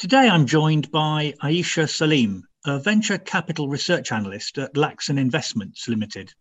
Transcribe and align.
Today 0.00 0.30
I'm 0.30 0.46
joined 0.46 0.90
by 0.90 1.34
Ayesha 1.42 1.82
Saleem, 1.82 2.44
a 2.64 2.78
venture 2.78 3.18
capital 3.18 3.68
research 3.68 4.12
analyst 4.12 4.56
at 4.56 4.74
Lakson 4.74 5.18
Investments 5.18 5.88
Limited. 5.88 6.32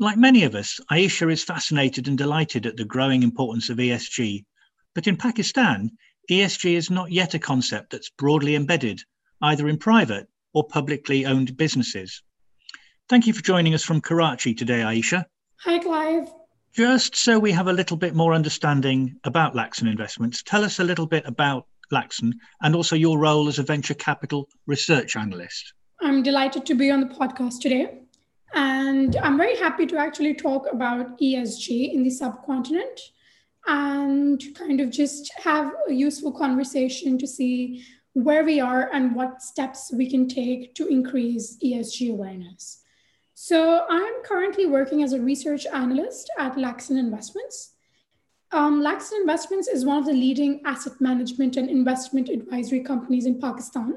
Like 0.00 0.18
many 0.18 0.42
of 0.42 0.56
us, 0.56 0.80
Ayesha 0.90 1.28
is 1.28 1.44
fascinated 1.44 2.08
and 2.08 2.18
delighted 2.18 2.66
at 2.66 2.76
the 2.76 2.84
growing 2.84 3.22
importance 3.22 3.70
of 3.70 3.76
ESG. 3.76 4.44
But 4.96 5.06
in 5.06 5.16
Pakistan, 5.16 5.92
ESG 6.28 6.74
is 6.74 6.90
not 6.90 7.12
yet 7.12 7.34
a 7.34 7.38
concept 7.38 7.90
that's 7.90 8.10
broadly 8.10 8.56
embedded, 8.56 9.00
either 9.40 9.68
in 9.68 9.78
private 9.78 10.26
or 10.52 10.66
publicly 10.66 11.24
owned 11.24 11.56
businesses. 11.56 12.20
Thank 13.08 13.28
you 13.28 13.32
for 13.32 13.42
joining 13.42 13.74
us 13.74 13.84
from 13.84 14.00
Karachi 14.00 14.54
today, 14.54 14.82
Ayesha. 14.82 15.24
Hi, 15.58 15.78
Clive. 15.78 16.28
Just 16.74 17.14
so 17.14 17.38
we 17.38 17.52
have 17.52 17.68
a 17.68 17.72
little 17.72 17.96
bit 17.96 18.16
more 18.16 18.34
understanding 18.34 19.20
about 19.22 19.54
Lakson 19.54 19.86
Investments, 19.86 20.42
tell 20.42 20.64
us 20.64 20.80
a 20.80 20.84
little 20.84 21.06
bit 21.06 21.22
about 21.26 21.68
Lakson 21.92 22.34
and 22.62 22.74
also 22.74 22.96
your 22.96 23.18
role 23.18 23.48
as 23.48 23.58
a 23.58 23.62
venture 23.62 23.94
capital 23.94 24.48
research 24.66 25.16
analyst. 25.16 25.74
I'm 26.00 26.22
delighted 26.22 26.66
to 26.66 26.74
be 26.74 26.90
on 26.90 27.00
the 27.00 27.14
podcast 27.14 27.60
today. 27.60 27.98
And 28.54 29.16
I'm 29.16 29.38
very 29.38 29.56
happy 29.56 29.86
to 29.86 29.96
actually 29.96 30.34
talk 30.34 30.66
about 30.70 31.18
ESG 31.18 31.94
in 31.94 32.02
the 32.02 32.10
subcontinent 32.10 33.00
and 33.66 34.42
kind 34.54 34.80
of 34.80 34.90
just 34.90 35.32
have 35.38 35.72
a 35.88 35.92
useful 35.92 36.32
conversation 36.32 37.16
to 37.18 37.26
see 37.26 37.84
where 38.14 38.44
we 38.44 38.60
are 38.60 38.90
and 38.92 39.14
what 39.14 39.40
steps 39.40 39.92
we 39.96 40.10
can 40.10 40.28
take 40.28 40.74
to 40.74 40.86
increase 40.86 41.56
ESG 41.64 42.10
awareness. 42.10 42.82
So, 43.34 43.86
I'm 43.88 44.22
currently 44.24 44.66
working 44.66 45.02
as 45.02 45.14
a 45.14 45.20
research 45.20 45.66
analyst 45.66 46.30
at 46.38 46.58
Lakson 46.58 46.98
Investments. 46.98 47.71
Um, 48.52 48.82
Lakson 48.82 49.16
Investments 49.22 49.66
is 49.66 49.86
one 49.86 49.96
of 49.96 50.04
the 50.04 50.12
leading 50.12 50.60
asset 50.66 51.00
management 51.00 51.56
and 51.56 51.70
investment 51.70 52.28
advisory 52.28 52.80
companies 52.80 53.24
in 53.24 53.40
Pakistan, 53.40 53.96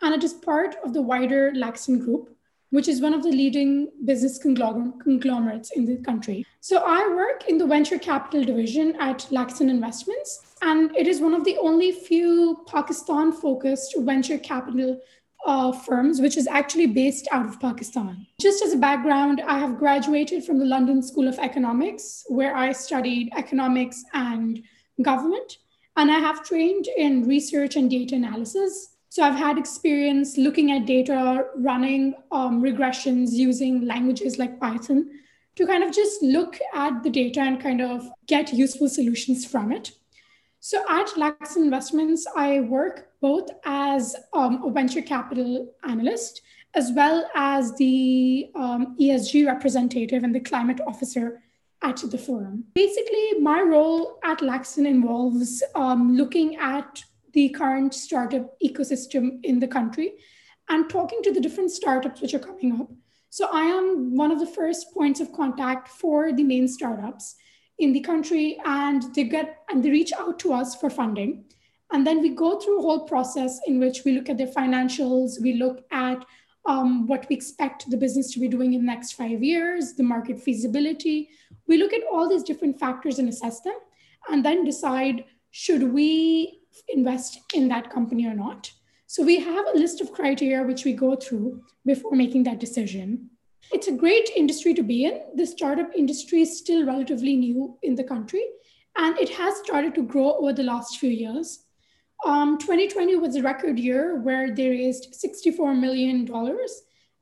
and 0.00 0.14
it 0.14 0.22
is 0.22 0.32
part 0.32 0.76
of 0.84 0.92
the 0.92 1.02
wider 1.02 1.52
Lakson 1.56 1.98
Group, 1.98 2.28
which 2.70 2.86
is 2.86 3.00
one 3.00 3.14
of 3.14 3.24
the 3.24 3.32
leading 3.32 3.90
business 4.04 4.38
conglomerates 4.38 5.72
in 5.72 5.86
the 5.86 5.96
country. 6.04 6.46
So 6.60 6.84
I 6.86 7.08
work 7.08 7.48
in 7.48 7.58
the 7.58 7.66
venture 7.66 7.98
capital 7.98 8.44
division 8.44 8.94
at 9.00 9.26
Lakson 9.32 9.68
Investments, 9.68 10.54
and 10.62 10.94
it 10.96 11.08
is 11.08 11.20
one 11.20 11.34
of 11.34 11.44
the 11.44 11.56
only 11.58 11.90
few 11.90 12.62
Pakistan 12.68 13.32
focused 13.32 13.96
venture 13.98 14.38
capital 14.38 15.00
uh, 15.46 15.72
firms, 15.72 16.20
which 16.20 16.36
is 16.36 16.46
actually 16.46 16.86
based 16.86 17.28
out 17.32 17.46
of 17.46 17.60
Pakistan. 17.60 18.26
Just 18.40 18.62
as 18.62 18.72
a 18.72 18.76
background, 18.76 19.42
I 19.46 19.58
have 19.58 19.78
graduated 19.78 20.44
from 20.44 20.58
the 20.58 20.64
London 20.64 21.02
School 21.02 21.28
of 21.28 21.38
Economics, 21.38 22.24
where 22.28 22.54
I 22.56 22.72
studied 22.72 23.32
economics 23.36 24.04
and 24.12 24.62
government. 25.02 25.58
And 25.96 26.10
I 26.10 26.18
have 26.18 26.44
trained 26.44 26.88
in 26.98 27.26
research 27.26 27.76
and 27.76 27.88
data 27.90 28.16
analysis 28.16 28.96
so 29.16 29.22
I've 29.22 29.34
had 29.34 29.56
experience 29.56 30.36
looking 30.36 30.72
at 30.72 30.84
data, 30.84 31.46
running 31.56 32.14
um, 32.30 32.62
regressions 32.62 33.30
using 33.32 33.86
languages 33.86 34.38
like 34.38 34.60
Python 34.60 35.08
to 35.54 35.66
kind 35.66 35.82
of 35.82 35.90
just 35.90 36.22
look 36.22 36.58
at 36.74 37.02
the 37.02 37.08
data 37.08 37.40
and 37.40 37.58
kind 37.58 37.80
of 37.80 38.06
get 38.26 38.52
useful 38.52 38.90
solutions 38.90 39.46
from 39.46 39.72
it. 39.72 39.92
So 40.66 40.84
at 40.88 41.16
Lakson 41.16 41.62
Investments, 41.62 42.26
I 42.34 42.58
work 42.58 43.10
both 43.20 43.48
as 43.64 44.16
um, 44.32 44.64
a 44.64 44.70
venture 44.72 45.00
capital 45.00 45.72
analyst 45.84 46.42
as 46.74 46.90
well 46.90 47.30
as 47.36 47.72
the 47.76 48.50
um, 48.56 48.96
ESG 49.00 49.46
representative 49.46 50.24
and 50.24 50.34
the 50.34 50.40
climate 50.40 50.80
officer 50.84 51.40
at 51.82 51.98
the 51.98 52.18
firm. 52.18 52.64
Basically, 52.74 53.34
my 53.38 53.60
role 53.60 54.18
at 54.24 54.42
Lakson 54.42 54.86
involves 54.86 55.62
um, 55.76 56.16
looking 56.16 56.56
at 56.56 57.00
the 57.32 57.50
current 57.50 57.94
startup 57.94 58.58
ecosystem 58.60 59.38
in 59.44 59.60
the 59.60 59.68
country 59.68 60.14
and 60.68 60.90
talking 60.90 61.22
to 61.22 61.32
the 61.32 61.40
different 61.40 61.70
startups 61.70 62.20
which 62.20 62.34
are 62.34 62.40
coming 62.40 62.80
up. 62.80 62.90
So 63.30 63.48
I 63.52 63.62
am 63.66 64.16
one 64.16 64.32
of 64.32 64.40
the 64.40 64.48
first 64.48 64.92
points 64.92 65.20
of 65.20 65.32
contact 65.32 65.86
for 65.86 66.32
the 66.32 66.42
main 66.42 66.66
startups 66.66 67.36
in 67.78 67.92
the 67.92 68.00
country 68.00 68.58
and 68.64 69.02
they 69.14 69.24
get 69.24 69.58
and 69.68 69.84
they 69.84 69.90
reach 69.90 70.12
out 70.18 70.38
to 70.40 70.52
us 70.52 70.74
for 70.76 70.90
funding. 70.90 71.44
And 71.92 72.06
then 72.06 72.20
we 72.20 72.30
go 72.30 72.58
through 72.58 72.78
a 72.78 72.82
whole 72.82 73.06
process 73.06 73.60
in 73.66 73.78
which 73.78 74.04
we 74.04 74.12
look 74.12 74.28
at 74.28 74.38
their 74.38 74.48
financials, 74.48 75.40
we 75.40 75.54
look 75.54 75.84
at 75.90 76.24
um, 76.66 77.06
what 77.06 77.26
we 77.28 77.36
expect 77.36 77.88
the 77.90 77.96
business 77.96 78.32
to 78.32 78.40
be 78.40 78.48
doing 78.48 78.74
in 78.74 78.80
the 78.80 78.86
next 78.86 79.12
five 79.12 79.42
years, 79.42 79.94
the 79.94 80.02
market 80.02 80.40
feasibility. 80.40 81.28
We 81.68 81.78
look 81.78 81.92
at 81.92 82.02
all 82.10 82.28
these 82.28 82.42
different 82.42 82.78
factors 82.78 83.18
and 83.18 83.28
assess 83.28 83.60
them, 83.60 83.78
and 84.28 84.44
then 84.44 84.64
decide 84.64 85.24
should 85.52 85.92
we 85.92 86.60
invest 86.88 87.38
in 87.54 87.68
that 87.68 87.90
company 87.90 88.26
or 88.26 88.34
not. 88.34 88.70
So 89.06 89.22
we 89.22 89.38
have 89.38 89.66
a 89.66 89.78
list 89.78 90.00
of 90.00 90.12
criteria 90.12 90.66
which 90.66 90.84
we 90.84 90.92
go 90.92 91.14
through 91.14 91.62
before 91.84 92.12
making 92.12 92.42
that 92.44 92.58
decision. 92.58 93.30
It's 93.72 93.88
a 93.88 93.92
great 93.92 94.30
industry 94.36 94.74
to 94.74 94.82
be 94.82 95.04
in. 95.04 95.20
The 95.34 95.46
startup 95.46 95.90
industry 95.94 96.42
is 96.42 96.58
still 96.58 96.86
relatively 96.86 97.36
new 97.36 97.78
in 97.82 97.94
the 97.94 98.04
country, 98.04 98.44
and 98.96 99.18
it 99.18 99.30
has 99.30 99.56
started 99.58 99.94
to 99.96 100.02
grow 100.02 100.34
over 100.36 100.52
the 100.52 100.62
last 100.62 100.98
few 100.98 101.10
years. 101.10 101.64
Um, 102.24 102.58
2020 102.58 103.16
was 103.16 103.36
a 103.36 103.42
record 103.42 103.78
year 103.78 104.20
where 104.20 104.54
they 104.54 104.68
raised 104.68 105.14
$64 105.14 105.78
million 105.78 106.28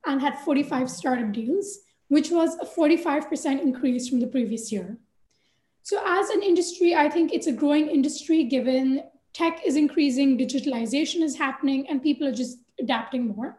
and 0.06 0.20
had 0.20 0.38
45 0.40 0.90
startup 0.90 1.32
deals, 1.32 1.78
which 2.08 2.30
was 2.30 2.56
a 2.60 2.66
45% 2.66 3.62
increase 3.62 4.08
from 4.08 4.20
the 4.20 4.26
previous 4.26 4.70
year. 4.70 4.98
So, 5.82 6.00
as 6.06 6.30
an 6.30 6.42
industry, 6.42 6.94
I 6.94 7.10
think 7.10 7.32
it's 7.32 7.46
a 7.46 7.52
growing 7.52 7.88
industry 7.88 8.44
given 8.44 9.02
tech 9.32 9.60
is 9.66 9.76
increasing, 9.76 10.38
digitalization 10.38 11.22
is 11.22 11.36
happening, 11.36 11.86
and 11.88 12.02
people 12.02 12.26
are 12.26 12.32
just 12.32 12.58
adapting 12.78 13.28
more. 13.28 13.58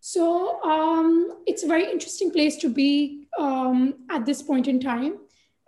So 0.00 0.62
um, 0.62 1.42
it's 1.46 1.64
a 1.64 1.66
very 1.66 1.90
interesting 1.90 2.30
place 2.30 2.56
to 2.58 2.68
be 2.68 3.26
um, 3.38 3.94
at 4.10 4.24
this 4.26 4.42
point 4.42 4.68
in 4.68 4.80
time. 4.80 5.18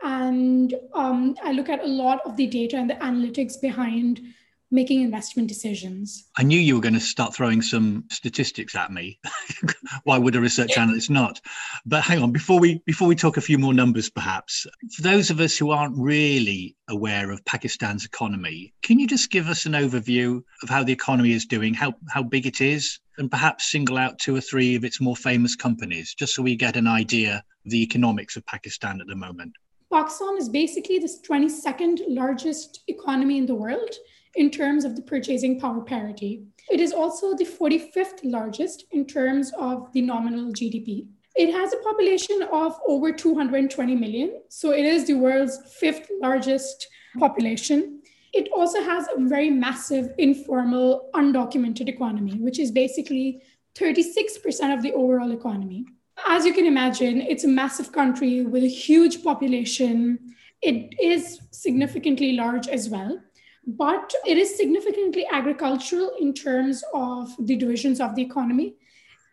And 0.03 0.75
um, 0.95 1.37
I 1.43 1.53
look 1.53 1.69
at 1.69 1.83
a 1.83 1.87
lot 1.87 2.21
of 2.25 2.37
the 2.37 2.47
data 2.47 2.77
and 2.77 2.89
the 2.89 2.95
analytics 2.95 3.61
behind 3.61 4.21
making 4.71 5.01
investment 5.01 5.49
decisions. 5.49 6.29
I 6.37 6.43
knew 6.43 6.61
you 6.61 6.75
were 6.75 6.81
going 6.81 6.95
to 6.95 7.01
start 7.01 7.35
throwing 7.35 7.63
some 7.63 8.05
statistics 8.11 8.75
at 8.75 8.93
me. 8.93 9.19
Why 10.05 10.19
would 10.19 10.37
a 10.37 10.41
research 10.41 10.77
analyst 10.77 11.11
not? 11.11 11.41
But 11.87 12.03
hang 12.03 12.23
on, 12.23 12.33
before 12.33 12.61
we 12.61 12.83
before 12.85 13.09
we 13.09 13.17
talk 13.17 13.37
a 13.37 13.43
few 13.43 13.59
more 13.59 13.73
numbers, 13.73 14.11
perhaps 14.11 14.67
for 14.95 15.03
those 15.03 15.31
of 15.31 15.41
us 15.41 15.57
who 15.57 15.71
aren't 15.71 15.97
really 15.97 16.77
aware 16.89 17.31
of 17.31 17.45
Pakistan's 17.45 18.05
economy, 18.05 18.75
can 18.83 18.99
you 18.99 19.07
just 19.07 19.31
give 19.31 19.49
us 19.49 19.65
an 19.65 19.73
overview 19.73 20.43
of 20.63 20.69
how 20.69 20.85
the 20.85 20.93
economy 20.93 21.33
is 21.33 21.47
doing, 21.47 21.73
how 21.73 21.95
how 22.09 22.23
big 22.23 22.47
it 22.47 22.61
is, 22.61 23.01
and 23.19 23.31
perhaps 23.31 23.71
single 23.71 23.99
out 23.99 24.19
two 24.19 24.35
or 24.35 24.41
three 24.41 24.77
of 24.77 24.85
its 24.85 25.01
more 25.01 25.17
famous 25.17 25.55
companies, 25.57 26.15
just 26.15 26.35
so 26.35 26.43
we 26.43 26.57
get 26.57 26.77
an 26.77 26.87
idea 26.87 27.43
of 27.65 27.71
the 27.71 27.83
economics 27.83 28.37
of 28.37 28.47
Pakistan 28.47 29.01
at 29.01 29.07
the 29.07 29.17
moment? 29.17 29.53
Pakistan 29.93 30.37
is 30.39 30.49
basically 30.49 30.99
the 30.99 31.11
22nd 31.29 32.01
largest 32.09 32.81
economy 32.89 33.39
in 33.39 33.47
the 33.47 33.55
world 33.55 33.95
in 34.35 34.51
terms 34.51 34.85
of 34.85 34.95
the 34.95 35.03
purchasing 35.03 35.59
power 35.59 35.81
parity. 35.81 36.45
It 36.71 36.81
is 36.81 36.93
also 36.93 37.35
the 37.35 37.45
45th 37.45 38.21
largest 38.23 38.85
in 38.93 39.07
terms 39.07 39.53
of 39.59 39.91
the 39.93 40.03
nominal 40.03 40.53
GDP. 40.53 41.07
It 41.35 41.53
has 41.53 41.73
a 41.73 41.79
population 41.79 42.43
of 42.53 42.79
over 42.87 43.13
220 43.13 43.95
million, 43.95 44.43
so 44.49 44.73
it 44.73 44.85
is 44.85 45.07
the 45.07 45.15
world's 45.15 45.59
fifth 45.81 46.11
largest 46.21 46.87
population. 47.19 47.98
It 48.33 48.49
also 48.55 48.83
has 48.83 49.07
a 49.09 49.21
very 49.21 49.51
massive 49.51 50.15
informal, 50.19 51.11
undocumented 51.15 51.89
economy, 51.89 52.35
which 52.39 52.59
is 52.59 52.71
basically 52.71 53.43
36% 53.75 54.75
of 54.75 54.83
the 54.83 54.93
overall 54.93 55.33
economy. 55.33 55.87
As 56.27 56.45
you 56.45 56.53
can 56.53 56.67
imagine, 56.67 57.21
it's 57.21 57.45
a 57.45 57.49
massive 57.49 57.93
country 57.93 58.43
with 58.43 58.65
a 58.65 58.69
huge 58.69 59.23
population. 59.23 60.19
It 60.63 60.95
is 61.01 61.41
significantly 61.53 62.33
large 62.33 62.69
as 62.69 62.89
well 62.89 63.21
but 63.69 64.15
it 64.27 64.39
is 64.39 64.57
significantly 64.57 65.27
agricultural 65.31 66.13
in 66.19 66.33
terms 66.33 66.83
of 66.95 67.31
the 67.39 67.55
divisions 67.55 68.01
of 68.01 68.15
the 68.15 68.23
economy. 68.23 68.77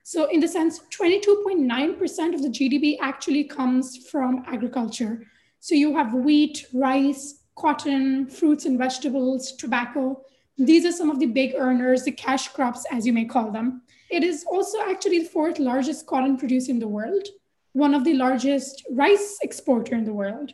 So, 0.04 0.26
in 0.30 0.42
the 0.42 0.48
sense, 0.48 0.82
22.9% 0.92 2.34
of 2.34 2.42
the 2.44 2.50
GDP 2.50 2.98
actually 3.02 3.46
comes 3.46 3.98
from 4.10 4.44
agriculture. 4.46 5.26
So, 5.62 5.74
you 5.74 5.96
have 5.96 6.14
wheat, 6.14 6.66
rice, 6.74 7.45
cotton, 7.56 8.28
fruits 8.28 8.66
and 8.66 8.78
vegetables, 8.78 9.54
tobacco. 9.54 10.22
These 10.58 10.86
are 10.86 10.92
some 10.92 11.10
of 11.10 11.20
the 11.20 11.26
big 11.26 11.54
earners, 11.56 12.04
the 12.04 12.12
cash 12.12 12.50
crops, 12.50 12.86
as 12.92 13.06
you 13.06 13.14
may 13.14 13.26
call 13.26 13.52
them. 13.52 13.82
It 14.10 14.24
is 14.24 14.46
also 14.46 14.82
actually 14.82 15.20
the 15.20 15.30
fourth 15.30 15.60
largest 15.60 16.06
cotton 16.06 16.38
producer 16.38 16.72
in 16.72 16.80
the 16.80 16.88
world, 16.88 17.28
one 17.74 17.94
of 17.94 18.04
the 18.04 18.14
largest 18.14 18.86
rice 18.92 19.40
exporter 19.42 19.96
in 19.96 20.06
the 20.06 20.14
world. 20.14 20.54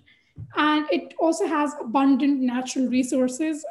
And 0.55 0.87
it 0.91 1.13
also 1.19 1.45
has 1.45 1.75
abundant 1.79 2.39
natural 2.39 2.87
resources, 2.87 3.65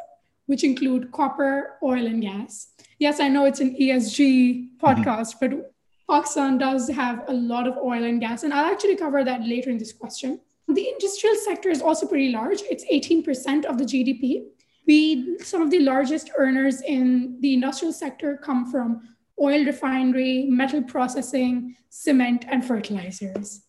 which 0.47 0.63
include 0.63 1.11
copper, 1.13 1.79
oil, 1.83 2.07
and 2.07 2.21
gas. 2.23 2.69
Yes, 2.99 3.21
I 3.21 3.29
know 3.29 3.47
it's 3.47 3.61
an 3.61 3.75
ESG 3.77 4.79
podcast, 4.79 5.37
mm-hmm. 5.37 5.57
but 5.57 5.73
Pakistan 6.09 6.59
does 6.59 6.89
have 6.91 7.25
a 7.29 7.33
lot 7.33 7.67
of 7.67 7.77
oil 7.79 8.05
and 8.05 8.21
gas. 8.21 8.43
And 8.43 8.53
I'll 8.53 8.71
actually 8.71 8.97
cover 8.97 9.25
that 9.25 9.43
later 9.43 9.71
in 9.71 9.79
this 9.79 9.93
question. 9.93 10.41
The 10.73 10.89
industrial 10.89 11.37
sector 11.37 11.69
is 11.69 11.83
also 11.83 12.07
pretty 12.07 12.31
large. 12.31 12.63
It's 12.71 12.85
18% 12.85 13.65
of 13.65 13.77
the 13.79 13.85
GDP. 13.85 14.45
we 14.87 15.37
some 15.39 15.63
of 15.63 15.71
the 15.71 15.81
largest 15.81 16.31
earners 16.37 16.81
in 16.81 17.37
the 17.41 17.55
industrial 17.55 17.93
sector 17.93 18.37
come 18.37 18.71
from 18.71 19.03
oil 19.41 19.65
refinery, 19.65 20.47
metal 20.49 20.83
processing, 20.83 21.77
cement, 21.89 22.45
and 22.49 22.65
fertilizers. 22.65 23.63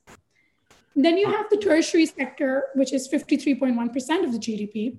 Then 0.96 1.18
you 1.18 1.28
have 1.28 1.50
the 1.50 1.58
tertiary 1.58 2.06
sector, 2.06 2.66
which 2.76 2.92
is 2.94 3.08
53.1% 3.08 4.24
of 4.26 4.34
the 4.34 4.40
GDP, 4.40 4.98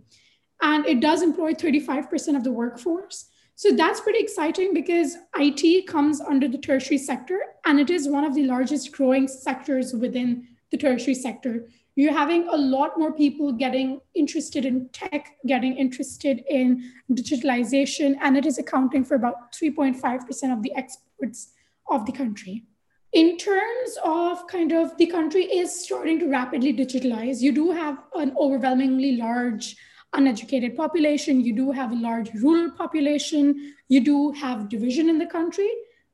and 0.62 0.86
it 0.86 1.00
does 1.00 1.22
employ 1.22 1.52
35% 1.52 2.36
of 2.36 2.44
the 2.44 2.52
workforce. 2.52 3.28
So 3.54 3.72
that's 3.72 4.00
pretty 4.00 4.20
exciting 4.20 4.72
because 4.72 5.18
IT 5.36 5.86
comes 5.86 6.20
under 6.20 6.48
the 6.48 6.58
tertiary 6.58 6.98
sector, 6.98 7.38
and 7.66 7.78
it 7.78 7.90
is 7.90 8.08
one 8.08 8.24
of 8.24 8.34
the 8.34 8.44
largest 8.44 8.92
growing 8.92 9.28
sectors 9.28 9.92
within 9.92 10.48
the 10.70 10.78
tertiary 10.78 11.14
sector. 11.14 11.68
You're 11.94 12.12
having 12.12 12.48
a 12.48 12.56
lot 12.56 12.98
more 12.98 13.12
people 13.12 13.52
getting 13.52 14.00
interested 14.14 14.64
in 14.64 14.88
tech, 14.90 15.36
getting 15.46 15.76
interested 15.76 16.42
in 16.48 16.90
digitalization, 17.10 18.16
and 18.22 18.36
it 18.36 18.46
is 18.46 18.58
accounting 18.58 19.04
for 19.04 19.14
about 19.14 19.52
3.5% 19.52 20.52
of 20.52 20.62
the 20.62 20.74
exports 20.74 21.52
of 21.90 22.06
the 22.06 22.12
country. 22.12 22.64
In 23.12 23.36
terms 23.36 23.98
of 24.02 24.46
kind 24.46 24.72
of 24.72 24.96
the 24.96 25.06
country 25.06 25.44
is 25.44 25.84
starting 25.84 26.18
to 26.20 26.28
rapidly 26.28 26.72
digitalize, 26.72 27.42
you 27.42 27.52
do 27.52 27.70
have 27.70 27.98
an 28.14 28.34
overwhelmingly 28.38 29.16
large 29.16 29.76
uneducated 30.14 30.76
population, 30.76 31.42
you 31.42 31.54
do 31.54 31.72
have 31.72 31.92
a 31.92 31.96
large 31.96 32.32
rural 32.34 32.70
population, 32.70 33.74
you 33.88 34.00
do 34.00 34.32
have 34.32 34.70
division 34.70 35.10
in 35.10 35.18
the 35.18 35.26
country. 35.26 35.68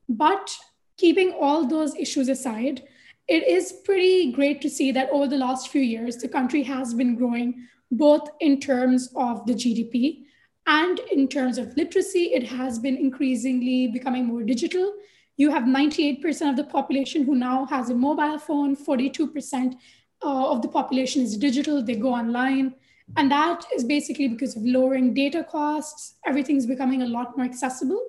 But 0.08 0.56
keeping 0.96 1.32
all 1.40 1.66
those 1.66 1.94
issues 1.94 2.28
aside, 2.28 2.82
it 3.28 3.46
is 3.46 3.72
pretty 3.84 4.32
great 4.32 4.60
to 4.62 4.70
see 4.70 4.90
that 4.92 5.10
over 5.10 5.28
the 5.28 5.36
last 5.36 5.69
few 5.69 5.82
years, 5.82 6.16
the 6.16 6.28
country 6.28 6.62
has 6.62 6.94
been 6.94 7.14
growing 7.14 7.66
both 7.90 8.28
in 8.40 8.58
terms 8.58 9.10
of 9.16 9.44
the 9.46 9.52
GDP 9.52 10.25
and 10.66 10.98
in 11.12 11.28
terms 11.28 11.58
of 11.58 11.76
literacy. 11.76 12.30
It 12.34 12.44
has 12.44 12.78
been 12.78 12.96
increasingly 12.96 13.88
becoming 13.88 14.26
more 14.26 14.42
digital. 14.42 14.94
You 15.36 15.50
have 15.50 15.64
98% 15.64 16.50
of 16.50 16.56
the 16.56 16.64
population 16.64 17.25
who 17.25 17.34
now 17.34 17.66
has 17.66 17.90
a 17.90 17.94
mobile 17.94 18.38
phone, 18.38 18.75
42% 18.75 19.74
uh, 20.24 20.50
of 20.50 20.62
the 20.62 20.69
population 20.69 21.22
is 21.22 21.36
digital, 21.36 21.82
they 21.82 21.94
go 21.94 22.12
online. 22.12 22.74
And 23.16 23.31
that 23.31 23.64
is 23.74 23.84
basically 23.84 24.28
because 24.28 24.56
of 24.56 24.62
lowering 24.64 25.14
data 25.14 25.44
costs. 25.44 26.16
Everything's 26.26 26.66
becoming 26.66 27.02
a 27.02 27.06
lot 27.06 27.36
more 27.36 27.46
accessible. 27.46 28.02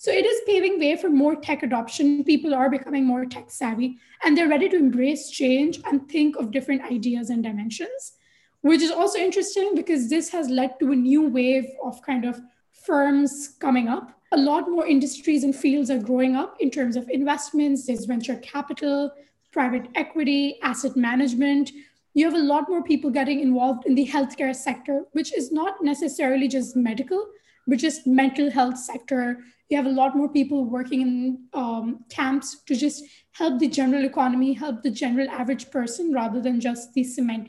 So 0.00 0.10
it 0.10 0.24
is 0.24 0.40
paving 0.46 0.78
way 0.80 0.96
for 0.96 1.10
more 1.10 1.36
tech 1.36 1.62
adoption. 1.62 2.24
People 2.24 2.54
are 2.54 2.70
becoming 2.70 3.04
more 3.04 3.26
tech 3.26 3.50
savvy 3.50 3.98
and 4.24 4.34
they're 4.34 4.48
ready 4.48 4.66
to 4.70 4.76
embrace 4.76 5.28
change 5.28 5.78
and 5.84 6.08
think 6.08 6.36
of 6.36 6.52
different 6.52 6.90
ideas 6.90 7.28
and 7.28 7.42
dimensions, 7.42 8.14
which 8.62 8.80
is 8.80 8.90
also 8.90 9.18
interesting 9.18 9.72
because 9.74 10.08
this 10.08 10.30
has 10.30 10.48
led 10.48 10.80
to 10.80 10.92
a 10.92 10.96
new 10.96 11.28
wave 11.28 11.66
of 11.84 12.00
kind 12.00 12.24
of 12.24 12.40
firms 12.72 13.56
coming 13.60 13.88
up. 13.88 14.18
A 14.32 14.38
lot 14.38 14.70
more 14.70 14.86
industries 14.86 15.44
and 15.44 15.54
fields 15.54 15.90
are 15.90 15.98
growing 15.98 16.34
up 16.34 16.56
in 16.60 16.70
terms 16.70 16.96
of 16.96 17.06
investments, 17.10 17.86
there's 17.86 18.06
venture 18.06 18.36
capital, 18.36 19.12
private 19.52 19.86
equity, 19.96 20.58
asset 20.62 20.96
management, 20.96 21.72
you 22.14 22.24
have 22.24 22.34
a 22.34 22.38
lot 22.38 22.70
more 22.70 22.82
people 22.82 23.10
getting 23.10 23.40
involved 23.40 23.84
in 23.84 23.94
the 23.94 24.06
healthcare 24.06 24.56
sector, 24.56 25.04
which 25.12 25.36
is 25.36 25.52
not 25.52 25.84
necessarily 25.84 26.48
just 26.48 26.74
medical, 26.74 27.26
but 27.66 27.78
just 27.78 28.06
mental 28.06 28.50
health 28.50 28.78
sector. 28.78 29.44
You 29.70 29.76
have 29.76 29.86
a 29.86 29.90
lot 29.90 30.16
more 30.16 30.28
people 30.28 30.64
working 30.64 31.00
in 31.00 31.38
um, 31.54 32.04
camps 32.10 32.62
to 32.66 32.74
just 32.74 33.04
help 33.32 33.60
the 33.60 33.68
general 33.68 34.04
economy, 34.04 34.52
help 34.52 34.82
the 34.82 34.90
general 34.90 35.30
average 35.30 35.70
person, 35.70 36.12
rather 36.12 36.42
than 36.42 36.60
just 36.60 36.92
the 36.92 37.04
cement, 37.04 37.48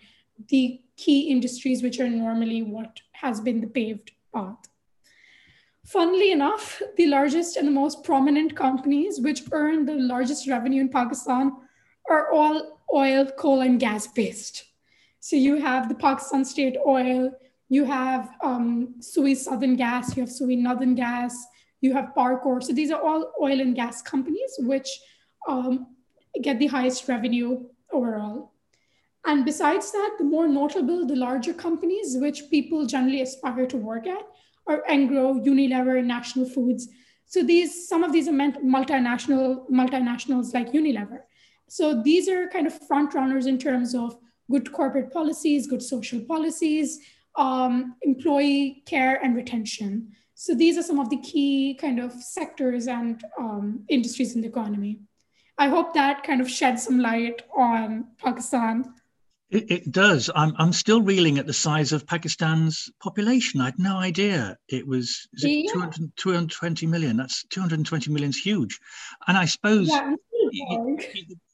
the 0.50 0.80
key 0.98 1.30
industries, 1.30 1.82
which 1.82 2.00
are 2.00 2.08
normally 2.08 2.62
what 2.62 3.00
has 3.14 3.42
been 3.42 3.60
the 3.60 3.68
paved 3.68 4.12
path. 4.34 4.58
Funnily 5.88 6.32
enough, 6.32 6.80
the 6.96 7.08
largest 7.08 7.58
and 7.58 7.68
the 7.68 7.72
most 7.72 8.04
prominent 8.04 8.56
companies 8.56 9.20
which 9.20 9.42
earn 9.52 9.86
the 9.86 9.96
largest 9.96 10.48
revenue 10.48 10.82
in 10.82 10.90
Pakistan 10.90 11.52
are 12.08 12.32
all 12.32 12.80
oil, 12.94 13.26
coal, 13.38 13.62
and 13.62 13.80
gas 13.80 14.06
based. 14.06 14.66
So 15.20 15.36
you 15.36 15.56
have 15.56 15.90
the 15.90 15.96
Pakistan 15.96 16.46
State 16.46 16.78
Oil, 16.86 17.32
you 17.70 17.86
have 17.86 18.30
um, 18.44 18.96
Sui 19.00 19.34
Southern 19.34 19.76
Gas, 19.76 20.16
you 20.16 20.22
have 20.22 20.32
Sui 20.32 20.56
Northern 20.56 20.94
Gas, 20.94 21.36
you 21.82 21.94
have 21.94 22.16
PARCO. 22.16 22.60
So 22.60 22.74
these 22.74 22.92
are 22.92 23.02
all 23.02 23.34
oil 23.42 23.60
and 23.60 23.76
gas 23.76 24.02
companies 24.02 24.54
which 24.60 24.90
um, 25.48 25.88
get 26.42 26.60
the 26.60 26.68
highest 26.68 27.08
revenue 27.08 27.64
overall. 27.92 28.54
And 29.26 29.46
besides 29.46 29.92
that, 29.92 30.16
the 30.18 30.24
more 30.24 30.48
notable, 30.48 31.06
the 31.06 31.16
larger 31.16 31.54
companies 31.54 32.18
which 32.18 32.50
people 32.50 32.86
generally 32.86 33.22
aspire 33.22 33.68
to 33.68 33.78
work 33.78 34.08
at 34.08 34.24
are 34.68 34.84
Engro, 34.90 35.44
Unilever, 35.46 36.00
and 36.00 36.08
National 36.08 36.48
Foods. 36.48 36.88
So 37.26 37.44
these, 37.44 37.88
some 37.88 38.04
of 38.04 38.12
these 38.12 38.28
are 38.28 38.34
meant 38.34 38.64
multinational 38.64 39.70
multinationals 39.70 40.54
like 40.54 40.72
Unilever. 40.72 41.20
So 41.70 42.02
these 42.02 42.28
are 42.28 42.48
kind 42.50 42.68
of 42.68 42.88
front 42.88 43.14
runners 43.14 43.46
in 43.46 43.58
terms 43.58 43.96
of 43.96 44.18
good 44.52 44.72
corporate 44.72 45.14
policies, 45.14 45.68
good 45.68 45.82
social 45.82 46.20
policies, 46.22 47.00
um, 47.38 47.96
employee 48.02 48.84
care 48.86 49.24
and 49.24 49.36
retention. 49.36 50.12
So 50.42 50.56
these 50.56 50.76
are 50.76 50.82
some 50.82 50.98
of 50.98 51.12
the 51.12 51.18
key 51.18 51.78
kind 51.80 52.00
of 52.00 52.12
sectors 52.14 52.88
and 52.88 53.24
um, 53.38 53.86
industries 53.90 54.34
in 54.34 54.42
the 54.42 54.48
economy. 54.48 55.02
I 55.60 55.68
hope 55.68 55.94
that 55.94 56.24
kind 56.24 56.42
of 56.42 56.50
sheds 56.50 56.86
some 56.86 56.98
light 56.98 57.44
on 57.56 58.08
Pakistan. 58.18 58.92
It, 59.52 59.70
it, 59.70 59.92
does. 59.92 60.32
I'm, 60.34 60.56
I'm 60.58 60.74
still 60.74 61.04
reeling 61.04 61.38
at 61.38 61.46
the 61.46 61.54
size 61.54 61.92
of 61.92 62.08
Pakistan's 62.08 62.90
population. 63.04 63.62
I 63.62 63.66
had 63.66 63.78
no 63.78 63.98
idea 63.98 64.58
it 64.68 64.88
was 64.88 65.28
it 65.34 65.66
yeah. 65.66 65.74
200, 65.74 66.12
220 66.18 66.88
million. 66.88 67.18
That's 67.18 67.44
220 67.52 68.10
million 68.10 68.32
is 68.32 68.38
huge. 68.40 68.80
And 69.28 69.38
I 69.38 69.46
suppose 69.46 69.90
yeah, 69.90 70.16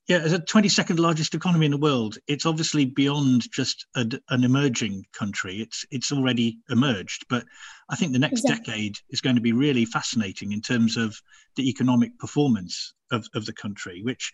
yeah, 0.07 0.19
as 0.19 0.31
a 0.31 0.39
22nd 0.39 0.99
largest 0.99 1.35
economy 1.35 1.65
in 1.65 1.71
the 1.71 1.77
world, 1.77 2.17
it's 2.27 2.45
obviously 2.45 2.85
beyond 2.85 3.51
just 3.51 3.85
a, 3.95 4.05
an 4.29 4.43
emerging 4.43 5.05
country. 5.11 5.57
It's 5.57 5.85
it's 5.91 6.11
already 6.11 6.59
emerged, 6.69 7.25
but 7.29 7.43
I 7.89 7.95
think 7.95 8.13
the 8.13 8.19
next 8.19 8.45
exactly. 8.45 8.73
decade 8.73 8.95
is 9.09 9.21
going 9.21 9.35
to 9.35 9.41
be 9.41 9.51
really 9.51 9.85
fascinating 9.85 10.53
in 10.53 10.61
terms 10.61 10.95
of 10.95 11.15
the 11.55 11.69
economic 11.69 12.17
performance 12.19 12.93
of, 13.11 13.27
of 13.35 13.45
the 13.45 13.53
country, 13.53 14.01
which 14.03 14.31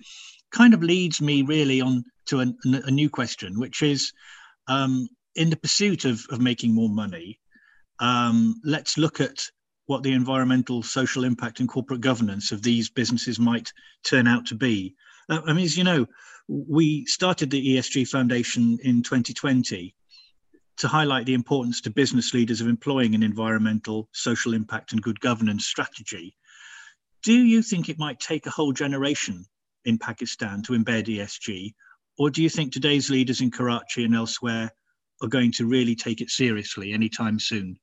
kind 0.51 0.73
of 0.73 0.83
leads 0.83 1.21
me 1.21 1.41
really 1.41 1.81
on 1.81 2.03
to 2.27 2.41
a, 2.41 2.53
a 2.85 2.91
new 2.91 3.09
question, 3.09 3.59
which 3.59 3.81
is 3.81 4.13
um, 4.67 5.07
in 5.35 5.49
the 5.49 5.57
pursuit 5.57 6.05
of, 6.05 6.21
of 6.29 6.39
making 6.39 6.73
more 6.73 6.89
money, 6.89 7.39
um, 7.99 8.55
let's 8.63 8.97
look 8.97 9.19
at 9.19 9.49
what 9.85 10.03
the 10.03 10.13
environmental, 10.13 10.81
social 10.81 11.23
impact, 11.23 11.59
and 11.59 11.67
corporate 11.67 12.01
governance 12.01 12.51
of 12.51 12.61
these 12.61 12.89
businesses 12.89 13.39
might 13.39 13.71
turn 14.03 14.27
out 14.27 14.45
to 14.47 14.55
be. 14.55 14.95
Uh, 15.29 15.41
I 15.45 15.53
mean, 15.53 15.65
as 15.65 15.77
you 15.77 15.83
know, 15.83 16.05
we 16.47 17.05
started 17.05 17.49
the 17.49 17.75
ESG 17.75 18.07
Foundation 18.07 18.77
in 18.83 19.03
2020 19.03 19.95
to 20.77 20.87
highlight 20.87 21.25
the 21.25 21.33
importance 21.33 21.81
to 21.81 21.91
business 21.91 22.33
leaders 22.33 22.61
of 22.61 22.67
employing 22.67 23.15
an 23.15 23.23
environmental, 23.23 24.09
social 24.11 24.53
impact, 24.53 24.91
and 24.91 25.01
good 25.01 25.19
governance 25.19 25.65
strategy. 25.65 26.35
Do 27.23 27.33
you 27.33 27.61
think 27.61 27.87
it 27.87 27.99
might 27.99 28.19
take 28.19 28.45
a 28.45 28.51
whole 28.51 28.73
generation 28.73 29.45
in 29.85 29.97
Pakistan 29.97 30.61
to 30.63 30.73
embed 30.73 31.07
ESG, 31.07 31.73
or 32.17 32.29
do 32.29 32.41
you 32.41 32.49
think 32.49 32.71
today's 32.71 33.09
leaders 33.09 33.41
in 33.41 33.51
Karachi 33.51 34.03
and 34.03 34.15
elsewhere 34.15 34.71
are 35.21 35.29
going 35.29 35.51
to 35.53 35.65
really 35.65 35.95
take 35.95 36.21
it 36.21 36.29
seriously 36.29 36.93
anytime 36.93 37.39
soon? 37.39 37.77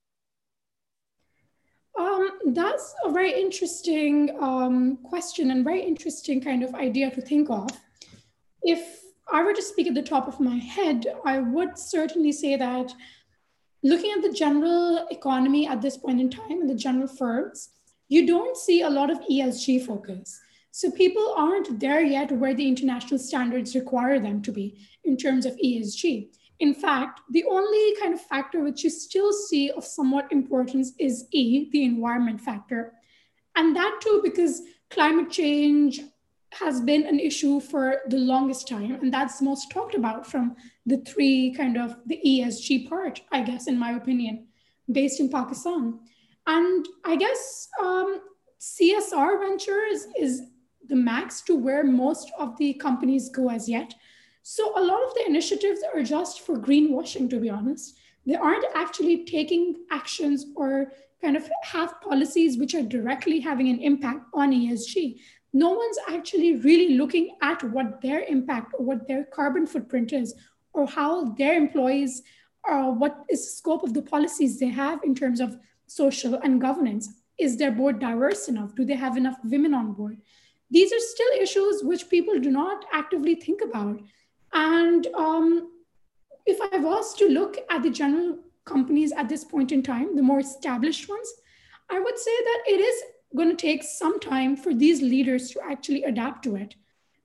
That's 2.54 2.94
a 3.04 3.10
very 3.10 3.32
interesting 3.32 4.36
um, 4.40 4.98
question 5.04 5.50
and 5.50 5.64
very 5.64 5.82
interesting 5.82 6.40
kind 6.40 6.62
of 6.62 6.74
idea 6.74 7.10
to 7.10 7.20
think 7.20 7.50
of. 7.50 7.68
If 8.62 9.00
I 9.32 9.42
were 9.42 9.52
to 9.52 9.62
speak 9.62 9.86
at 9.86 9.94
the 9.94 10.02
top 10.02 10.26
of 10.26 10.40
my 10.40 10.56
head, 10.56 11.06
I 11.24 11.38
would 11.38 11.78
certainly 11.78 12.32
say 12.32 12.56
that 12.56 12.92
looking 13.82 14.12
at 14.12 14.22
the 14.22 14.32
general 14.32 15.06
economy 15.10 15.66
at 15.66 15.82
this 15.82 15.96
point 15.96 16.20
in 16.20 16.30
time 16.30 16.60
and 16.60 16.70
the 16.70 16.74
general 16.74 17.08
firms, 17.08 17.70
you 18.08 18.26
don't 18.26 18.56
see 18.56 18.82
a 18.82 18.90
lot 18.90 19.10
of 19.10 19.20
ESG 19.30 19.86
focus. 19.86 20.40
So 20.72 20.90
people 20.90 21.34
aren't 21.36 21.80
there 21.80 22.02
yet 22.02 22.32
where 22.32 22.54
the 22.54 22.66
international 22.66 23.18
standards 23.18 23.74
require 23.74 24.20
them 24.20 24.42
to 24.42 24.52
be 24.52 24.78
in 25.04 25.16
terms 25.16 25.46
of 25.46 25.56
ESG. 25.56 26.28
In 26.60 26.74
fact, 26.74 27.20
the 27.30 27.44
only 27.44 27.96
kind 28.00 28.14
of 28.14 28.20
factor 28.20 28.62
which 28.62 28.84
you 28.84 28.90
still 28.90 29.32
see 29.32 29.70
of 29.70 29.84
somewhat 29.84 30.30
importance 30.30 30.92
is 30.98 31.26
E, 31.32 31.68
the 31.72 31.84
environment 31.84 32.40
factor. 32.40 32.92
And 33.56 33.74
that 33.76 33.98
too, 34.02 34.20
because 34.22 34.62
climate 34.90 35.30
change 35.30 36.00
has 36.52 36.80
been 36.80 37.06
an 37.06 37.18
issue 37.18 37.60
for 37.60 38.00
the 38.08 38.18
longest 38.18 38.68
time. 38.68 38.98
And 39.00 39.12
that's 39.12 39.40
most 39.40 39.70
talked 39.70 39.94
about 39.94 40.26
from 40.26 40.56
the 40.84 40.98
three 40.98 41.54
kind 41.56 41.78
of 41.78 41.96
the 42.06 42.20
ESG 42.26 42.88
part, 42.88 43.22
I 43.32 43.42
guess, 43.42 43.66
in 43.66 43.78
my 43.78 43.92
opinion, 43.92 44.48
based 44.90 45.20
in 45.20 45.30
Pakistan. 45.30 46.00
And 46.46 46.86
I 47.04 47.16
guess 47.16 47.68
um, 47.80 48.20
CSR 48.60 49.40
ventures 49.40 50.06
is 50.18 50.42
the 50.88 50.96
max 50.96 51.40
to 51.42 51.54
where 51.54 51.84
most 51.84 52.30
of 52.38 52.58
the 52.58 52.74
companies 52.74 53.30
go 53.30 53.48
as 53.48 53.68
yet. 53.68 53.94
So 54.42 54.72
a 54.78 54.82
lot 54.82 55.02
of 55.02 55.14
the 55.14 55.26
initiatives 55.26 55.80
are 55.94 56.02
just 56.02 56.40
for 56.40 56.56
greenwashing, 56.56 57.28
to 57.30 57.40
be 57.40 57.50
honest. 57.50 57.96
they 58.26 58.34
aren't 58.34 58.64
actually 58.74 59.24
taking 59.24 59.76
actions 59.90 60.46
or 60.54 60.92
kind 61.22 61.36
of 61.36 61.48
have 61.62 62.00
policies 62.00 62.58
which 62.58 62.74
are 62.74 62.82
directly 62.82 63.40
having 63.40 63.68
an 63.68 63.80
impact 63.80 64.26
on 64.34 64.52
ESG. 64.52 65.20
No 65.52 65.70
one's 65.70 65.98
actually 66.08 66.56
really 66.56 66.96
looking 66.96 67.36
at 67.42 67.62
what 67.64 68.00
their 68.00 68.20
impact 68.20 68.74
or 68.78 68.84
what 68.84 69.08
their 69.08 69.24
carbon 69.24 69.66
footprint 69.66 70.12
is, 70.12 70.34
or 70.72 70.86
how 70.86 71.32
their 71.40 71.54
employees, 71.54 72.22
uh, 72.68 72.90
what 72.90 73.24
is 73.28 73.44
the 73.44 73.52
scope 73.52 73.82
of 73.82 73.94
the 73.94 74.02
policies 74.02 74.58
they 74.58 74.68
have 74.68 75.02
in 75.02 75.14
terms 75.14 75.40
of 75.40 75.58
social 75.86 76.34
and 76.34 76.60
governance. 76.60 77.08
Is 77.38 77.56
their 77.56 77.72
board 77.72 77.98
diverse 77.98 78.48
enough? 78.48 78.74
Do 78.74 78.84
they 78.84 78.94
have 78.94 79.16
enough 79.16 79.38
women 79.44 79.74
on 79.74 79.92
board? 79.92 80.18
These 80.70 80.92
are 80.92 81.00
still 81.00 81.42
issues 81.42 81.82
which 81.82 82.08
people 82.08 82.38
do 82.38 82.50
not 82.50 82.84
actively 82.92 83.34
think 83.34 83.60
about. 83.62 84.00
And 84.52 85.06
um, 85.16 85.70
if 86.46 86.58
I 86.72 86.78
was 86.78 87.14
to 87.16 87.28
look 87.28 87.58
at 87.70 87.82
the 87.82 87.90
general 87.90 88.38
companies 88.64 89.12
at 89.12 89.28
this 89.28 89.44
point 89.44 89.72
in 89.72 89.82
time, 89.82 90.16
the 90.16 90.22
more 90.22 90.40
established 90.40 91.08
ones, 91.08 91.32
I 91.88 91.98
would 92.00 92.18
say 92.18 92.36
that 92.44 92.62
it 92.66 92.80
is 92.80 93.02
going 93.36 93.50
to 93.50 93.56
take 93.56 93.82
some 93.82 94.18
time 94.18 94.56
for 94.56 94.74
these 94.74 95.02
leaders 95.02 95.50
to 95.50 95.60
actually 95.62 96.04
adapt 96.04 96.42
to 96.44 96.56
it. 96.56 96.74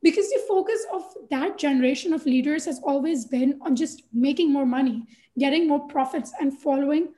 Because 0.03 0.29
the 0.29 0.43
focus 0.47 0.85
of 0.93 1.03
that 1.31 1.57
generation 1.57 2.13
of 2.13 2.25
leaders 2.27 2.65
has 2.65 2.79
always 2.83 3.25
been 3.25 3.59
on 3.61 3.75
just 3.75 4.03
making 4.13 4.51
more 4.51 4.65
money, 4.65 5.03
getting 5.39 5.67
more 5.67 5.87
profits, 5.87 6.31
and 6.39 6.55
following, 6.59 7.09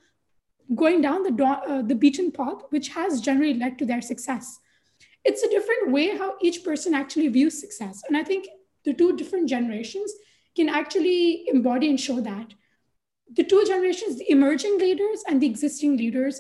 going 0.74 1.02
down 1.02 1.24
the, 1.24 1.44
uh, 1.44 1.82
the 1.82 1.96
beaten 1.96 2.32
path, 2.32 2.62
which 2.70 2.90
has 2.90 3.20
generally 3.20 3.56
led 3.56 3.78
to 3.80 3.86
their 3.86 4.02
success. 4.02 4.60
It's 5.26 5.44
a 5.44 5.50
different 5.50 5.92
way 5.92 6.16
how 6.18 6.36
each 6.42 6.64
person 6.64 6.94
actually 6.94 7.28
views 7.28 7.60
success. 7.60 8.02
And 8.08 8.16
I 8.16 8.24
think 8.24 8.48
the 8.88 8.94
two 8.94 9.15
different 9.17 9.50
generations 9.50 10.13
can 10.56 10.70
actually 10.70 11.48
embody 11.48 11.89
and 11.89 12.00
show 12.00 12.22
that 12.22 12.53
the 13.34 13.44
two 13.44 13.63
generations, 13.67 14.17
the 14.17 14.32
emerging 14.32 14.77
leaders 14.77 15.24
and 15.27 15.41
the 15.41 15.46
existing 15.46 15.98
leaders, 15.98 16.39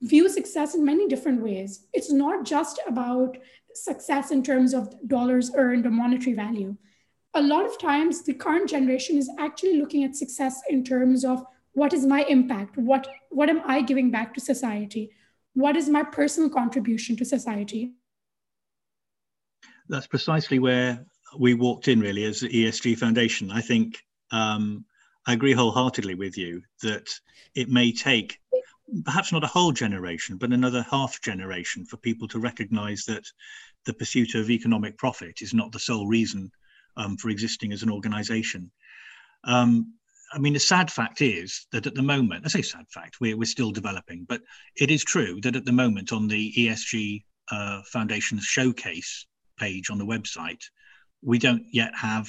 view 0.00 0.28
success 0.28 0.74
in 0.74 0.82
many 0.84 1.06
different 1.06 1.42
ways. 1.42 1.86
It's 1.92 2.10
not 2.10 2.46
just 2.46 2.80
about 2.88 3.36
success 3.74 4.30
in 4.30 4.42
terms 4.42 4.72
of 4.72 4.94
dollars 5.06 5.50
earned 5.54 5.84
or 5.84 5.90
monetary 5.90 6.34
value. 6.34 6.74
A 7.34 7.42
lot 7.42 7.66
of 7.66 7.78
times, 7.78 8.22
the 8.22 8.32
current 8.32 8.70
generation 8.70 9.18
is 9.18 9.30
actually 9.38 9.76
looking 9.76 10.04
at 10.04 10.16
success 10.16 10.62
in 10.70 10.82
terms 10.82 11.22
of 11.22 11.44
what 11.72 11.92
is 11.92 12.06
my 12.06 12.22
impact? 12.28 12.78
What, 12.78 13.08
what 13.30 13.50
am 13.50 13.60
I 13.66 13.82
giving 13.82 14.10
back 14.10 14.32
to 14.34 14.40
society? 14.40 15.10
What 15.52 15.76
is 15.76 15.90
my 15.90 16.04
personal 16.04 16.48
contribution 16.48 17.16
to 17.16 17.24
society? 17.24 17.92
That's 19.88 20.06
precisely 20.06 20.58
where 20.58 21.04
we 21.38 21.54
walked 21.54 21.88
in, 21.88 22.00
really, 22.00 22.24
as 22.24 22.40
the 22.40 22.48
ESG 22.48 22.98
Foundation. 22.98 23.50
I 23.50 23.60
think 23.60 23.98
um, 24.30 24.84
I 25.26 25.32
agree 25.32 25.52
wholeheartedly 25.52 26.14
with 26.14 26.36
you 26.36 26.62
that 26.82 27.08
it 27.54 27.68
may 27.68 27.92
take 27.92 28.38
perhaps 29.04 29.32
not 29.32 29.44
a 29.44 29.48
whole 29.48 29.72
generation, 29.72 30.36
but 30.36 30.52
another 30.52 30.82
half 30.90 31.20
generation 31.22 31.84
for 31.84 31.96
people 31.96 32.28
to 32.28 32.38
recognize 32.38 33.04
that 33.04 33.24
the 33.86 33.94
pursuit 33.94 34.34
of 34.34 34.50
economic 34.50 34.96
profit 34.98 35.40
is 35.40 35.54
not 35.54 35.72
the 35.72 35.78
sole 35.78 36.06
reason 36.06 36.50
um, 36.96 37.16
for 37.16 37.30
existing 37.30 37.72
as 37.72 37.82
an 37.82 37.90
organization. 37.90 38.70
Um, 39.44 39.94
I 40.32 40.38
mean, 40.38 40.52
the 40.52 40.60
sad 40.60 40.90
fact 40.90 41.20
is 41.20 41.66
that 41.72 41.86
at 41.86 41.94
the 41.94 42.02
moment, 42.02 42.44
I 42.44 42.48
say 42.48 42.62
sad 42.62 42.86
fact, 42.90 43.20
we're, 43.20 43.36
we're 43.36 43.44
still 43.44 43.70
developing, 43.70 44.24
but 44.28 44.42
it 44.76 44.90
is 44.90 45.04
true 45.04 45.40
that 45.42 45.56
at 45.56 45.64
the 45.64 45.72
moment 45.72 46.12
on 46.12 46.28
the 46.28 46.52
ESG 46.56 47.24
uh, 47.50 47.82
Foundation's 47.86 48.44
showcase 48.44 49.26
page 49.58 49.90
on 49.90 49.98
the 49.98 50.06
website, 50.06 50.62
we 51.24 51.38
don't 51.38 51.64
yet 51.72 51.94
have 51.94 52.28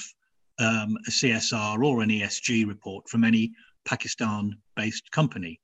um, 0.59 0.97
a 1.07 1.11
CSR 1.11 1.83
or 1.83 2.01
an 2.01 2.09
ESG 2.09 2.65
report 2.65 3.09
from 3.09 3.23
any 3.23 3.51
Pakistan 3.85 4.55
based 4.75 5.11
company. 5.11 5.59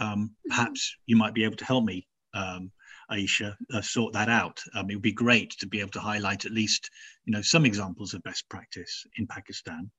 Um, 0.00 0.30
perhaps 0.48 0.96
you 1.06 1.16
might 1.16 1.34
be 1.34 1.44
able 1.44 1.56
to 1.56 1.64
help 1.64 1.84
me, 1.84 2.06
um, 2.34 2.70
Ayesha, 3.10 3.56
uh, 3.74 3.80
sort 3.80 4.12
that 4.12 4.28
out. 4.28 4.62
Um, 4.74 4.90
it 4.90 4.94
would 4.94 5.02
be 5.02 5.12
great 5.12 5.50
to 5.58 5.66
be 5.66 5.80
able 5.80 5.90
to 5.90 6.00
highlight 6.00 6.44
at 6.44 6.52
least, 6.52 6.88
you 7.24 7.32
know, 7.32 7.42
some 7.42 7.66
examples 7.66 8.14
of 8.14 8.22
best 8.22 8.48
practice 8.48 9.04
in 9.16 9.26
Pakistan. 9.26 9.90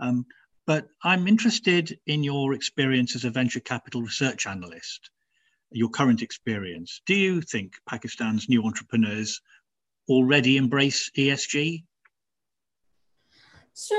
Um, 0.00 0.24
but 0.66 0.86
I'm 1.02 1.28
interested 1.28 1.98
in 2.06 2.24
your 2.24 2.54
experience 2.54 3.14
as 3.14 3.24
a 3.24 3.30
venture 3.30 3.60
capital 3.60 4.00
research 4.00 4.46
analyst, 4.46 5.10
your 5.70 5.90
current 5.90 6.22
experience. 6.22 7.02
Do 7.04 7.14
you 7.14 7.42
think 7.42 7.74
Pakistan's 7.86 8.48
new 8.48 8.64
entrepreneurs 8.64 9.40
already 10.08 10.56
embrace 10.56 11.10
ESG? 11.16 11.84
So, 13.74 13.96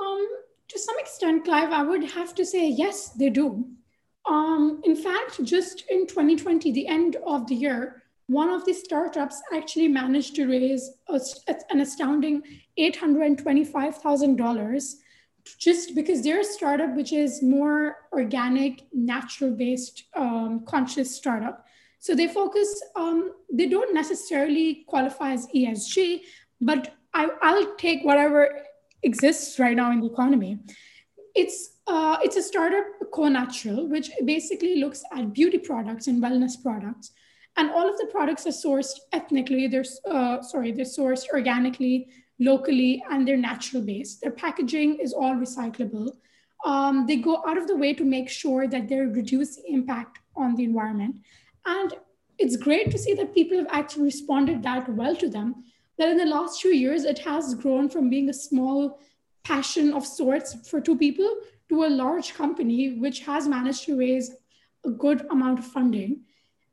um, 0.00 0.28
to 0.68 0.78
some 0.78 0.98
extent, 0.98 1.44
Clive, 1.44 1.72
I 1.72 1.82
would 1.82 2.04
have 2.04 2.34
to 2.36 2.46
say 2.46 2.68
yes, 2.68 3.10
they 3.10 3.30
do. 3.30 3.66
Um, 4.26 4.80
in 4.84 4.96
fact, 4.96 5.44
just 5.44 5.84
in 5.90 6.06
2020, 6.06 6.72
the 6.72 6.86
end 6.86 7.16
of 7.26 7.46
the 7.46 7.54
year, 7.54 8.02
one 8.26 8.48
of 8.48 8.64
the 8.64 8.72
startups 8.72 9.42
actually 9.52 9.88
managed 9.88 10.34
to 10.36 10.46
raise 10.46 10.92
a, 11.08 11.20
an 11.70 11.80
astounding 11.80 12.42
$825,000 12.78 14.94
just 15.58 15.96
because 15.96 16.22
they're 16.22 16.38
a 16.40 16.44
startup 16.44 16.94
which 16.94 17.12
is 17.12 17.42
more 17.42 17.96
organic, 18.12 18.84
natural 18.92 19.50
based, 19.50 20.04
um, 20.14 20.64
conscious 20.66 21.16
startup. 21.16 21.66
So 21.98 22.14
they 22.14 22.28
focus, 22.28 22.80
um, 22.96 23.32
they 23.52 23.66
don't 23.66 23.92
necessarily 23.92 24.84
qualify 24.86 25.32
as 25.32 25.48
ESG, 25.48 26.20
but 26.60 26.94
I, 27.12 27.28
I'll 27.42 27.74
take 27.76 28.04
whatever 28.04 28.62
exists 29.02 29.58
right 29.58 29.76
now 29.76 29.90
in 29.92 30.00
the 30.00 30.06
economy. 30.06 30.58
It's 31.34 31.78
uh, 31.86 32.18
it's 32.22 32.36
a 32.36 32.42
startup, 32.42 32.84
Co-Natural, 33.12 33.88
which 33.88 34.10
basically 34.24 34.76
looks 34.76 35.02
at 35.12 35.32
beauty 35.32 35.58
products 35.58 36.06
and 36.06 36.22
wellness 36.22 36.62
products, 36.62 37.10
and 37.56 37.70
all 37.70 37.88
of 37.88 37.98
the 37.98 38.06
products 38.06 38.46
are 38.46 38.50
sourced 38.50 38.98
ethnically. 39.12 39.66
They're 39.66 39.84
uh, 40.08 40.42
sorry, 40.42 40.72
they're 40.72 40.84
sourced 40.84 41.26
organically, 41.32 42.08
locally, 42.38 43.02
and 43.10 43.26
they're 43.26 43.36
natural 43.36 43.82
based. 43.82 44.20
Their 44.20 44.30
packaging 44.32 44.98
is 45.00 45.12
all 45.12 45.34
recyclable. 45.34 46.10
Um, 46.64 47.06
they 47.06 47.16
go 47.16 47.42
out 47.46 47.58
of 47.58 47.66
the 47.66 47.76
way 47.76 47.92
to 47.94 48.04
make 48.04 48.28
sure 48.28 48.68
that 48.68 48.88
they 48.88 49.00
reduce 49.00 49.56
the 49.56 49.64
impact 49.66 50.20
on 50.36 50.54
the 50.54 50.64
environment, 50.64 51.16
and 51.66 51.94
it's 52.38 52.56
great 52.56 52.90
to 52.90 52.98
see 52.98 53.14
that 53.14 53.34
people 53.34 53.58
have 53.58 53.68
actually 53.70 54.04
responded 54.04 54.62
that 54.62 54.88
well 54.88 55.16
to 55.16 55.28
them 55.28 55.64
that 55.98 56.08
in 56.08 56.16
the 56.16 56.24
last 56.24 56.60
few 56.60 56.72
years, 56.72 57.04
it 57.04 57.18
has 57.20 57.54
grown 57.54 57.88
from 57.88 58.10
being 58.10 58.28
a 58.28 58.34
small 58.34 59.00
passion 59.44 59.92
of 59.92 60.06
sorts 60.06 60.68
for 60.68 60.80
two 60.80 60.96
people 60.96 61.36
to 61.68 61.84
a 61.84 61.86
large 61.86 62.34
company, 62.34 62.98
which 62.98 63.20
has 63.20 63.48
managed 63.48 63.84
to 63.84 63.98
raise 63.98 64.30
a 64.84 64.90
good 64.90 65.26
amount 65.30 65.58
of 65.58 65.64
funding. 65.66 66.22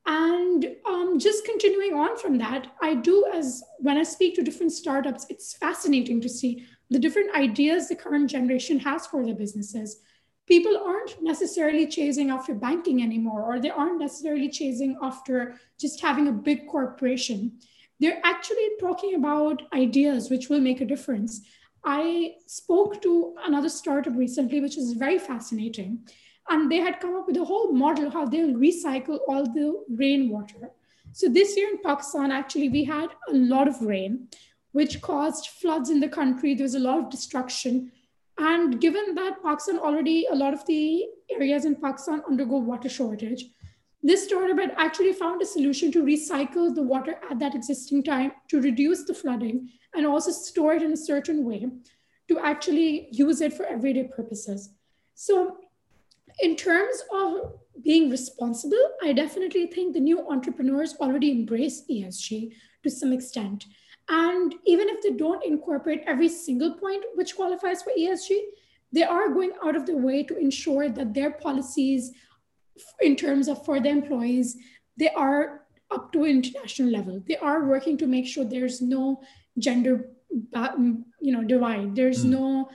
And 0.05 0.75
um, 0.85 1.19
just 1.19 1.45
continuing 1.45 1.93
on 1.93 2.17
from 2.17 2.37
that, 2.39 2.67
I 2.81 2.95
do, 2.95 3.25
as 3.33 3.63
when 3.77 3.97
I 3.97 4.03
speak 4.03 4.35
to 4.35 4.43
different 4.43 4.71
startups, 4.71 5.25
it's 5.29 5.53
fascinating 5.53 6.19
to 6.21 6.29
see 6.29 6.65
the 6.89 6.99
different 6.99 7.35
ideas 7.35 7.87
the 7.87 7.95
current 7.95 8.29
generation 8.29 8.79
has 8.79 9.05
for 9.05 9.23
their 9.23 9.35
businesses. 9.35 9.99
People 10.47 10.81
aren't 10.83 11.21
necessarily 11.21 11.85
chasing 11.85 12.31
after 12.31 12.55
banking 12.55 13.03
anymore, 13.03 13.43
or 13.43 13.59
they 13.59 13.69
aren't 13.69 13.99
necessarily 13.99 14.49
chasing 14.49 14.97
after 15.01 15.55
just 15.79 16.01
having 16.01 16.27
a 16.27 16.31
big 16.31 16.67
corporation 16.67 17.59
they're 17.99 18.21
actually 18.23 18.69
talking 18.79 19.15
about 19.15 19.61
ideas 19.73 20.29
which 20.29 20.49
will 20.49 20.61
make 20.61 20.81
a 20.81 20.85
difference. 20.85 21.41
I 21.83 22.35
spoke 22.45 23.01
to 23.01 23.35
another 23.45 23.69
startup 23.69 24.15
recently, 24.15 24.59
which 24.59 24.77
is 24.77 24.93
very 24.93 25.19
fascinating. 25.19 26.07
And 26.49 26.71
they 26.71 26.77
had 26.77 26.99
come 26.99 27.15
up 27.15 27.27
with 27.27 27.37
a 27.37 27.45
whole 27.45 27.71
model 27.71 28.09
how 28.09 28.25
they'll 28.25 28.55
recycle 28.55 29.19
all 29.27 29.45
the 29.45 29.83
rainwater. 29.89 30.71
So 31.11 31.27
this 31.27 31.55
year 31.55 31.69
in 31.69 31.81
Pakistan, 31.83 32.31
actually, 32.31 32.69
we 32.69 32.83
had 32.83 33.09
a 33.29 33.33
lot 33.33 33.67
of 33.67 33.81
rain, 33.81 34.27
which 34.71 35.01
caused 35.01 35.47
floods 35.47 35.89
in 35.89 35.99
the 35.99 36.09
country. 36.09 36.55
There 36.55 36.63
was 36.63 36.75
a 36.75 36.79
lot 36.79 36.99
of 36.99 37.09
destruction. 37.09 37.91
And 38.37 38.79
given 38.79 39.15
that 39.15 39.43
Pakistan 39.43 39.79
already, 39.79 40.25
a 40.31 40.35
lot 40.35 40.53
of 40.53 40.65
the 40.65 41.05
areas 41.29 41.65
in 41.65 41.75
Pakistan 41.75 42.21
undergo 42.27 42.57
water 42.57 42.89
shortage, 42.89 43.45
this 44.01 44.31
had 44.31 44.71
actually 44.77 45.13
found 45.13 45.41
a 45.41 45.45
solution 45.45 45.91
to 45.91 46.03
recycle 46.03 46.73
the 46.73 46.81
water 46.81 47.15
at 47.29 47.39
that 47.39 47.55
existing 47.55 48.03
time 48.03 48.31
to 48.47 48.61
reduce 48.61 49.03
the 49.03 49.13
flooding 49.13 49.69
and 49.93 50.05
also 50.05 50.31
store 50.31 50.73
it 50.73 50.83
in 50.83 50.93
a 50.93 50.97
certain 50.97 51.43
way 51.43 51.67
to 52.29 52.39
actually 52.39 53.09
use 53.11 53.41
it 53.41 53.53
for 53.53 53.65
everyday 53.65 54.05
purposes. 54.05 54.69
So, 55.15 55.57
in 56.41 56.55
terms 56.55 57.03
of 57.11 57.59
being 57.83 58.09
responsible, 58.09 58.91
I 59.03 59.13
definitely 59.13 59.67
think 59.67 59.93
the 59.93 59.99
new 59.99 60.29
entrepreneurs 60.29 60.95
already 61.01 61.31
embrace 61.31 61.83
ESG 61.89 62.53
to 62.83 62.89
some 62.89 63.11
extent. 63.11 63.65
And 64.07 64.55
even 64.65 64.87
if 64.89 65.01
they 65.01 65.11
don't 65.11 65.43
incorporate 65.43 66.03
every 66.07 66.29
single 66.29 66.75
point 66.75 67.03
which 67.15 67.35
qualifies 67.35 67.83
for 67.83 67.91
ESG, 67.97 68.39
they 68.91 69.03
are 69.03 69.29
going 69.29 69.51
out 69.63 69.75
of 69.75 69.85
their 69.85 69.97
way 69.97 70.23
to 70.23 70.37
ensure 70.37 70.89
that 70.89 71.13
their 71.13 71.31
policies 71.31 72.11
in 73.01 73.15
terms 73.15 73.47
of 73.47 73.63
for 73.65 73.79
the 73.79 73.89
employees, 73.89 74.57
they 74.97 75.09
are 75.09 75.61
up 75.91 76.11
to 76.13 76.25
international 76.25 76.89
level. 76.89 77.21
They 77.27 77.37
are 77.37 77.65
working 77.65 77.97
to 77.97 78.07
make 78.07 78.27
sure 78.27 78.43
there's 78.43 78.81
no 78.81 79.21
gender, 79.57 80.11
you 80.31 81.31
know, 81.33 81.43
divide. 81.43 81.95
There's 81.95 82.23
mm. 82.23 82.29
no 82.29 82.69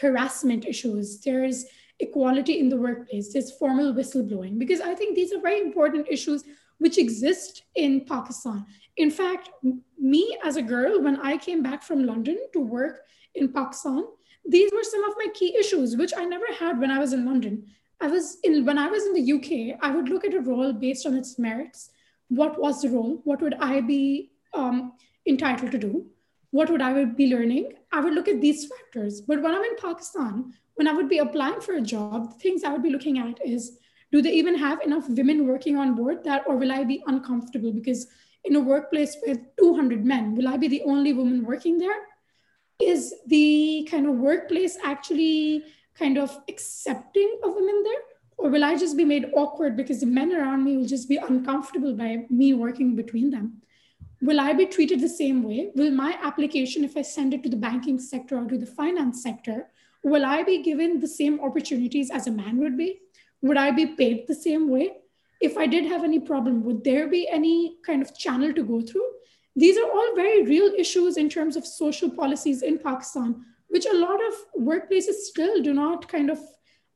harassment 0.00 0.66
issues. 0.66 1.20
There's 1.20 1.64
equality 2.00 2.58
in 2.58 2.68
the 2.68 2.76
workplace, 2.76 3.32
there's 3.32 3.52
formal 3.52 3.92
whistleblowing, 3.92 4.58
because 4.58 4.80
I 4.80 4.94
think 4.94 5.14
these 5.14 5.32
are 5.32 5.40
very 5.40 5.60
important 5.60 6.06
issues 6.10 6.44
which 6.78 6.96
exist 6.96 7.64
in 7.74 8.06
Pakistan. 8.06 8.64
In 8.96 9.10
fact, 9.10 9.50
me 9.98 10.38
as 10.42 10.56
a 10.56 10.62
girl, 10.62 11.02
when 11.02 11.20
I 11.20 11.36
came 11.36 11.62
back 11.62 11.82
from 11.82 12.06
London 12.06 12.38
to 12.54 12.60
work 12.60 13.00
in 13.34 13.52
Pakistan, 13.52 14.04
these 14.48 14.70
were 14.72 14.82
some 14.82 15.04
of 15.04 15.14
my 15.18 15.26
key 15.34 15.54
issues, 15.56 15.96
which 15.96 16.12
I 16.16 16.24
never 16.24 16.46
had 16.58 16.78
when 16.78 16.90
I 16.90 16.98
was 16.98 17.12
in 17.12 17.26
London. 17.26 17.66
I 18.00 18.06
was 18.06 18.38
in 18.42 18.64
when 18.64 18.78
I 18.78 18.88
was 18.88 19.04
in 19.06 19.14
the 19.14 19.32
UK, 19.32 19.78
I 19.82 19.94
would 19.94 20.08
look 20.08 20.24
at 20.24 20.34
a 20.34 20.40
role 20.40 20.72
based 20.72 21.06
on 21.06 21.14
its 21.14 21.38
merits. 21.38 21.90
What 22.28 22.60
was 22.60 22.82
the 22.82 22.88
role? 22.88 23.20
What 23.24 23.42
would 23.42 23.54
I 23.54 23.80
be 23.80 24.30
um, 24.54 24.92
entitled 25.26 25.72
to 25.72 25.78
do? 25.78 26.06
What 26.50 26.70
would 26.70 26.80
I 26.80 27.04
be 27.04 27.26
learning? 27.26 27.74
I 27.92 28.00
would 28.00 28.14
look 28.14 28.28
at 28.28 28.40
these 28.40 28.66
factors. 28.66 29.20
But 29.20 29.42
when 29.42 29.54
I'm 29.54 29.62
in 29.62 29.76
Pakistan, 29.76 30.52
when 30.74 30.88
I 30.88 30.92
would 30.92 31.08
be 31.08 31.18
applying 31.18 31.60
for 31.60 31.74
a 31.74 31.80
job, 31.80 32.32
the 32.32 32.38
things 32.38 32.64
I 32.64 32.72
would 32.72 32.82
be 32.82 32.90
looking 32.90 33.18
at 33.18 33.38
is 33.44 33.78
do 34.12 34.22
they 34.22 34.32
even 34.32 34.56
have 34.56 34.80
enough 34.80 35.08
women 35.08 35.46
working 35.46 35.76
on 35.76 35.94
board 35.94 36.24
that, 36.24 36.44
or 36.46 36.56
will 36.56 36.72
I 36.72 36.84
be 36.84 37.02
uncomfortable 37.06 37.72
because 37.72 38.06
in 38.44 38.56
a 38.56 38.60
workplace 38.60 39.16
with 39.24 39.38
200 39.58 40.04
men, 40.04 40.34
will 40.34 40.48
I 40.48 40.56
be 40.56 40.68
the 40.68 40.82
only 40.82 41.12
woman 41.12 41.44
working 41.44 41.78
there? 41.78 42.00
Is 42.80 43.14
the 43.26 43.86
kind 43.90 44.06
of 44.06 44.14
workplace 44.14 44.78
actually 44.82 45.64
kind 46.00 46.18
of 46.18 46.36
accepting 46.48 47.38
of 47.44 47.54
women 47.54 47.82
there? 47.84 48.02
Or 48.38 48.48
will 48.48 48.64
I 48.64 48.76
just 48.76 48.96
be 48.96 49.04
made 49.04 49.26
awkward 49.36 49.76
because 49.76 50.00
the 50.00 50.06
men 50.06 50.32
around 50.32 50.64
me 50.64 50.76
will 50.76 50.86
just 50.86 51.08
be 51.08 51.18
uncomfortable 51.18 51.94
by 51.94 52.24
me 52.30 52.54
working 52.54 52.96
between 52.96 53.30
them? 53.30 53.60
Will 54.22 54.40
I 54.40 54.54
be 54.54 54.66
treated 54.66 55.00
the 55.00 55.08
same 55.08 55.42
way? 55.42 55.70
Will 55.74 55.90
my 55.90 56.18
application, 56.22 56.84
if 56.84 56.96
I 56.96 57.02
send 57.02 57.34
it 57.34 57.42
to 57.42 57.50
the 57.50 57.56
banking 57.56 57.98
sector 57.98 58.38
or 58.38 58.46
to 58.46 58.58
the 58.58 58.66
finance 58.66 59.22
sector, 59.22 59.68
will 60.02 60.24
I 60.24 60.42
be 60.42 60.62
given 60.62 61.00
the 61.00 61.08
same 61.08 61.40
opportunities 61.40 62.10
as 62.10 62.26
a 62.26 62.30
man 62.30 62.58
would 62.58 62.78
be? 62.78 63.00
Would 63.42 63.58
I 63.58 63.70
be 63.70 63.86
paid 63.86 64.26
the 64.26 64.34
same 64.34 64.68
way? 64.70 64.92
If 65.40 65.56
I 65.56 65.66
did 65.66 65.84
have 65.86 66.04
any 66.04 66.20
problem, 66.20 66.64
would 66.64 66.84
there 66.84 67.08
be 67.08 67.28
any 67.28 67.76
kind 67.84 68.02
of 68.02 68.16
channel 68.16 68.52
to 68.54 68.62
go 68.62 68.80
through? 68.82 69.08
These 69.56 69.78
are 69.78 69.90
all 69.90 70.14
very 70.14 70.42
real 70.44 70.72
issues 70.78 71.16
in 71.16 71.28
terms 71.28 71.56
of 71.56 71.66
social 71.66 72.10
policies 72.10 72.62
in 72.62 72.78
Pakistan, 72.78 73.44
which 73.70 73.86
a 73.86 73.96
lot 73.96 74.20
of 74.28 74.34
workplaces 74.60 75.14
still 75.30 75.62
do 75.62 75.72
not 75.72 76.08
kind 76.08 76.30
of 76.30 76.38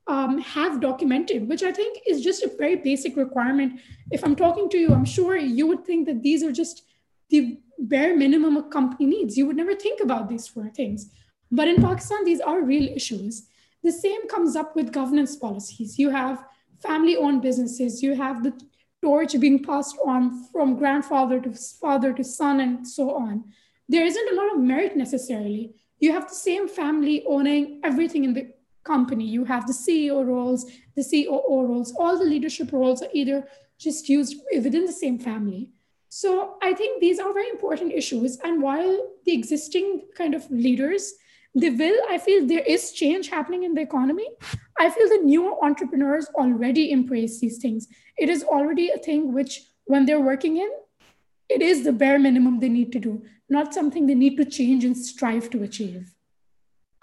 um, 0.06 0.38
have 0.38 0.80
documented, 0.80 1.48
which 1.48 1.62
I 1.62 1.72
think 1.72 2.00
is 2.06 2.22
just 2.22 2.42
a 2.42 2.52
very 2.58 2.76
basic 2.76 3.16
requirement. 3.16 3.80
If 4.10 4.24
I'm 4.24 4.36
talking 4.36 4.68
to 4.70 4.78
you, 4.78 4.92
I'm 4.92 5.04
sure 5.04 5.36
you 5.36 5.66
would 5.66 5.84
think 5.84 6.06
that 6.06 6.22
these 6.22 6.42
are 6.42 6.52
just 6.52 6.82
the 7.30 7.58
bare 7.78 8.16
minimum 8.16 8.56
a 8.56 8.62
company 8.64 9.06
needs. 9.06 9.36
You 9.36 9.46
would 9.46 9.56
never 9.56 9.74
think 9.74 10.00
about 10.00 10.28
these 10.28 10.46
four 10.46 10.68
things. 10.68 11.10
But 11.50 11.68
in 11.68 11.82
Pakistan, 11.82 12.24
these 12.24 12.40
are 12.40 12.62
real 12.62 12.88
issues. 12.94 13.46
The 13.82 13.92
same 13.92 14.28
comes 14.28 14.56
up 14.56 14.76
with 14.76 14.92
governance 14.92 15.36
policies. 15.36 15.98
You 15.98 16.10
have 16.10 16.44
family 16.82 17.16
owned 17.16 17.42
businesses, 17.42 18.02
you 18.02 18.14
have 18.14 18.42
the 18.42 18.52
torch 19.02 19.38
being 19.38 19.62
passed 19.62 19.96
on 20.04 20.44
from 20.50 20.76
grandfather 20.76 21.40
to 21.40 21.52
father 21.80 22.12
to 22.12 22.24
son, 22.24 22.60
and 22.60 22.86
so 22.86 23.14
on. 23.14 23.44
There 23.88 24.04
isn't 24.04 24.32
a 24.32 24.36
lot 24.36 24.54
of 24.54 24.60
merit 24.60 24.96
necessarily. 24.96 25.74
You 26.04 26.12
have 26.12 26.28
the 26.28 26.34
same 26.34 26.68
family 26.68 27.24
owning 27.26 27.80
everything 27.82 28.24
in 28.24 28.34
the 28.34 28.46
company. 28.84 29.26
You 29.26 29.46
have 29.46 29.66
the 29.66 29.72
CEO 29.72 30.18
roles, 30.26 30.66
the 30.96 31.04
COO 31.10 31.66
roles, 31.66 31.94
all 31.98 32.18
the 32.18 32.26
leadership 32.26 32.72
roles 32.72 33.00
are 33.02 33.08
either 33.14 33.48
just 33.78 34.10
used 34.10 34.36
within 34.54 34.84
the 34.84 34.92
same 34.92 35.18
family. 35.18 35.70
So 36.10 36.56
I 36.62 36.74
think 36.74 37.00
these 37.00 37.18
are 37.18 37.32
very 37.32 37.48
important 37.48 37.92
issues. 37.92 38.36
And 38.44 38.60
while 38.60 38.94
the 39.24 39.32
existing 39.32 40.02
kind 40.14 40.34
of 40.34 40.50
leaders 40.50 41.14
they 41.56 41.70
will 41.70 41.98
i 42.10 42.18
feel 42.18 42.44
there 42.44 42.68
is 42.74 42.90
change 42.92 43.28
happening 43.28 43.62
in 43.62 43.74
the 43.74 43.80
economy 43.80 44.28
i 44.84 44.90
feel 44.90 45.08
the 45.08 45.20
newer 45.22 45.52
entrepreneurs 45.64 46.26
already 46.34 46.90
embrace 46.90 47.38
these 47.38 47.58
things 47.58 47.86
it 48.18 48.28
is 48.28 48.42
already 48.42 48.90
a 48.90 48.98
thing 48.98 49.32
which 49.32 49.60
when 49.84 50.04
they're 50.04 50.26
working 50.32 50.56
in 50.56 50.68
it 51.48 51.62
is 51.62 51.84
the 51.84 51.92
bare 51.92 52.18
minimum 52.18 52.58
they 52.58 52.68
need 52.68 52.90
to 52.90 52.98
do 52.98 53.22
not 53.48 53.74
something 53.74 54.06
they 54.06 54.14
need 54.14 54.36
to 54.36 54.44
change 54.44 54.84
and 54.84 54.96
strive 54.96 55.50
to 55.50 55.62
achieve 55.62 56.14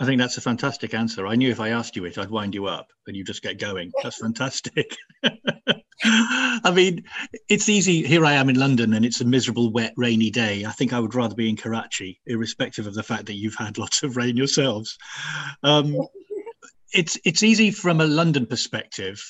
I 0.01 0.05
think 0.05 0.19
that's 0.19 0.37
a 0.37 0.41
fantastic 0.41 0.95
answer. 0.95 1.27
I 1.27 1.35
knew 1.35 1.51
if 1.51 1.59
I 1.59 1.69
asked 1.69 1.95
you 1.95 2.05
it, 2.05 2.17
I'd 2.17 2.31
wind 2.31 2.55
you 2.55 2.65
up 2.65 2.87
and 3.05 3.15
you 3.15 3.23
just 3.23 3.43
get 3.43 3.59
going. 3.59 3.91
That's 4.01 4.17
fantastic. 4.17 4.97
I 6.03 6.71
mean, 6.73 7.03
it's 7.47 7.69
easy. 7.69 8.01
Here 8.01 8.25
I 8.25 8.33
am 8.33 8.49
in 8.49 8.55
London 8.55 8.95
and 8.95 9.05
it's 9.05 9.21
a 9.21 9.25
miserable, 9.25 9.71
wet, 9.71 9.93
rainy 9.97 10.31
day. 10.31 10.65
I 10.65 10.71
think 10.71 10.91
I 10.91 10.99
would 10.99 11.13
rather 11.13 11.35
be 11.35 11.49
in 11.49 11.55
Karachi, 11.55 12.19
irrespective 12.25 12.87
of 12.87 12.95
the 12.95 13.03
fact 13.03 13.27
that 13.27 13.35
you've 13.35 13.53
had 13.53 13.77
lots 13.77 14.01
of 14.01 14.17
rain 14.17 14.35
yourselves. 14.35 14.97
Um, 15.61 15.95
it's 16.93 17.19
it's 17.23 17.43
easy 17.43 17.69
from 17.69 18.01
a 18.01 18.07
London 18.07 18.47
perspective 18.47 19.23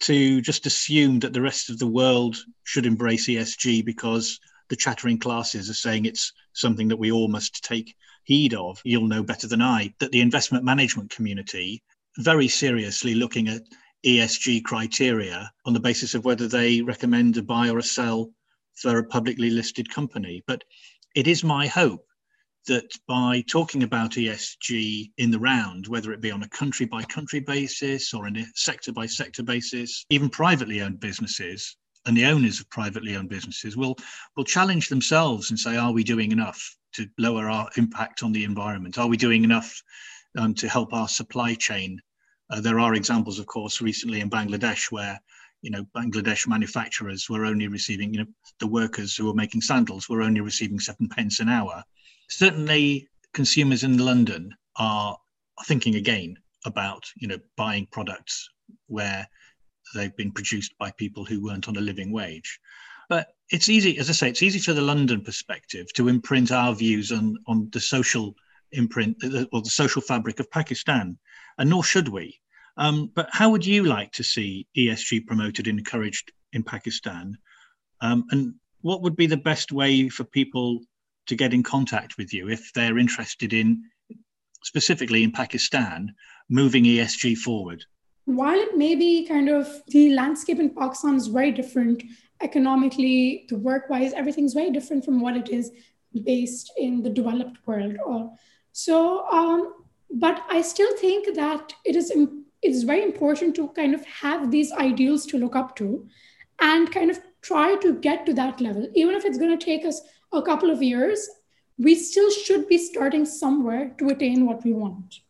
to 0.00 0.40
just 0.40 0.64
assume 0.64 1.20
that 1.20 1.34
the 1.34 1.42
rest 1.42 1.68
of 1.68 1.78
the 1.78 1.86
world 1.86 2.38
should 2.64 2.86
embrace 2.86 3.28
ESG 3.28 3.84
because 3.84 4.40
the 4.68 4.76
chattering 4.76 5.18
classes 5.18 5.70
are 5.70 5.74
saying 5.74 6.04
it's 6.04 6.32
something 6.52 6.88
that 6.88 6.98
we 6.98 7.12
all 7.12 7.28
must 7.28 7.64
take 7.64 7.94
heed 8.24 8.54
of, 8.54 8.80
you'll 8.84 9.06
know 9.06 9.22
better 9.22 9.46
than 9.46 9.62
I, 9.62 9.94
that 10.00 10.10
the 10.10 10.20
investment 10.20 10.64
management 10.64 11.10
community 11.10 11.82
very 12.18 12.48
seriously 12.48 13.14
looking 13.14 13.48
at 13.48 13.62
ESG 14.04 14.64
criteria 14.64 15.50
on 15.64 15.72
the 15.72 15.80
basis 15.80 16.14
of 16.14 16.24
whether 16.24 16.48
they 16.48 16.82
recommend 16.82 17.36
a 17.36 17.42
buy 17.42 17.68
or 17.68 17.78
a 17.78 17.82
sell 17.82 18.30
for 18.74 18.98
a 18.98 19.06
publicly 19.06 19.50
listed 19.50 19.88
company. 19.90 20.42
But 20.46 20.64
it 21.14 21.26
is 21.26 21.44
my 21.44 21.66
hope 21.66 22.06
that 22.66 22.90
by 23.06 23.42
talking 23.42 23.84
about 23.84 24.12
ESG 24.12 25.12
in 25.18 25.30
the 25.30 25.38
round, 25.38 25.86
whether 25.86 26.12
it 26.12 26.20
be 26.20 26.32
on 26.32 26.42
a 26.42 26.48
country 26.48 26.86
by 26.86 27.02
country 27.04 27.40
basis 27.40 28.12
or 28.12 28.26
in 28.26 28.36
a 28.36 28.46
sector 28.54 28.92
by 28.92 29.06
sector 29.06 29.42
basis, 29.42 30.04
even 30.10 30.28
privately 30.28 30.80
owned 30.80 31.00
businesses 31.00 31.76
and 32.06 32.16
the 32.16 32.24
owners 32.24 32.60
of 32.60 32.70
privately 32.70 33.16
owned 33.16 33.28
businesses 33.28 33.76
will 33.76 33.96
will 34.36 34.44
challenge 34.44 34.88
themselves 34.88 35.50
and 35.50 35.58
say, 35.58 35.76
are 35.76 35.92
we 35.92 36.04
doing 36.04 36.32
enough? 36.32 36.76
to 36.96 37.06
lower 37.18 37.48
our 37.48 37.68
impact 37.76 38.22
on 38.22 38.32
the 38.32 38.44
environment? 38.44 38.98
Are 38.98 39.06
we 39.06 39.16
doing 39.16 39.44
enough 39.44 39.82
um, 40.38 40.54
to 40.54 40.68
help 40.68 40.92
our 40.92 41.08
supply 41.08 41.54
chain? 41.54 42.00
Uh, 42.50 42.60
there 42.60 42.80
are 42.80 42.94
examples, 42.94 43.38
of 43.38 43.46
course, 43.46 43.80
recently 43.80 44.20
in 44.20 44.30
Bangladesh 44.30 44.90
where 44.90 45.20
you 45.62 45.70
know 45.70 45.84
Bangladesh 45.96 46.46
manufacturers 46.48 47.28
were 47.28 47.44
only 47.44 47.68
receiving, 47.68 48.14
you 48.14 48.20
know, 48.20 48.30
the 48.60 48.66
workers 48.66 49.14
who 49.14 49.26
were 49.26 49.34
making 49.34 49.60
sandals 49.60 50.08
were 50.08 50.22
only 50.22 50.40
receiving 50.40 50.78
seven 50.80 51.08
pence 51.08 51.40
an 51.40 51.48
hour. 51.48 51.82
Certainly, 52.28 53.08
consumers 53.34 53.84
in 53.84 53.98
London 53.98 54.54
are 54.76 55.16
thinking 55.64 55.96
again 55.96 56.36
about 56.64 57.04
you 57.16 57.28
know 57.28 57.38
buying 57.56 57.86
products 57.90 58.48
where 58.86 59.26
they've 59.94 60.16
been 60.16 60.32
produced 60.32 60.76
by 60.78 60.90
people 60.90 61.24
who 61.24 61.42
weren't 61.42 61.68
on 61.68 61.76
a 61.76 61.80
living 61.80 62.12
wage. 62.12 62.58
But 63.08 63.28
it's 63.50 63.68
easy, 63.68 63.98
as 63.98 64.10
I 64.10 64.12
say, 64.12 64.28
it's 64.28 64.42
easy 64.42 64.58
for 64.58 64.72
the 64.72 64.82
London 64.82 65.20
perspective 65.20 65.92
to 65.94 66.08
imprint 66.08 66.50
our 66.50 66.74
views 66.74 67.12
on, 67.12 67.36
on 67.46 67.68
the 67.72 67.80
social 67.80 68.34
imprint 68.72 69.16
or 69.52 69.62
the 69.62 69.70
social 69.70 70.02
fabric 70.02 70.40
of 70.40 70.50
Pakistan, 70.50 71.18
and 71.58 71.70
nor 71.70 71.84
should 71.84 72.08
we. 72.08 72.40
Um, 72.76 73.10
but 73.14 73.28
how 73.32 73.50
would 73.50 73.64
you 73.64 73.84
like 73.84 74.12
to 74.12 74.24
see 74.24 74.66
ESG 74.76 75.26
promoted 75.26 75.66
and 75.66 75.78
encouraged 75.78 76.32
in 76.52 76.62
Pakistan? 76.62 77.38
Um, 78.00 78.24
and 78.30 78.54
what 78.82 79.02
would 79.02 79.16
be 79.16 79.26
the 79.26 79.36
best 79.36 79.72
way 79.72 80.08
for 80.08 80.24
people 80.24 80.80
to 81.26 81.36
get 81.36 81.54
in 81.54 81.62
contact 81.62 82.18
with 82.18 82.32
you 82.34 82.48
if 82.48 82.72
they're 82.72 82.98
interested 82.98 83.52
in, 83.52 83.82
specifically 84.62 85.22
in 85.22 85.32
Pakistan, 85.32 86.14
moving 86.48 86.84
ESG 86.84 87.36
forward? 87.36 87.84
While 88.26 88.58
it 88.58 88.76
may 88.76 88.96
be 88.96 89.26
kind 89.26 89.48
of 89.48 89.68
the 89.86 90.10
landscape 90.10 90.58
in 90.58 90.70
Pakistan 90.70 91.14
is 91.14 91.28
very 91.28 91.52
different 91.52 92.02
economically, 92.42 93.46
the 93.48 93.56
work 93.56 93.88
wise, 93.88 94.12
everything's 94.12 94.52
very 94.52 94.70
different 94.70 95.04
from 95.04 95.20
what 95.20 95.36
it 95.36 95.48
is 95.48 95.70
based 96.24 96.72
in 96.76 97.02
the 97.02 97.10
developed 97.10 97.58
world. 97.66 97.96
Or 98.04 98.32
so, 98.72 99.26
um, 99.28 99.74
but 100.10 100.42
I 100.50 100.60
still 100.62 100.94
think 100.96 101.36
that 101.36 101.72
it 101.84 101.94
is 101.94 102.10
it 102.10 102.28
is 102.62 102.82
very 102.82 103.04
important 103.04 103.54
to 103.56 103.68
kind 103.68 103.94
of 103.94 104.04
have 104.06 104.50
these 104.50 104.72
ideals 104.72 105.24
to 105.26 105.38
look 105.38 105.54
up 105.54 105.76
to, 105.76 106.06
and 106.60 106.90
kind 106.90 107.10
of 107.10 107.20
try 107.42 107.76
to 107.76 107.94
get 107.94 108.26
to 108.26 108.34
that 108.34 108.60
level, 108.60 108.88
even 108.94 109.14
if 109.14 109.24
it's 109.24 109.38
going 109.38 109.56
to 109.56 109.64
take 109.64 109.84
us 109.84 110.00
a 110.32 110.42
couple 110.42 110.70
of 110.70 110.82
years. 110.82 111.28
We 111.78 111.94
still 111.94 112.30
should 112.30 112.68
be 112.68 112.78
starting 112.78 113.26
somewhere 113.26 113.94
to 113.98 114.08
attain 114.08 114.46
what 114.46 114.64
we 114.64 114.72
want. 114.72 115.20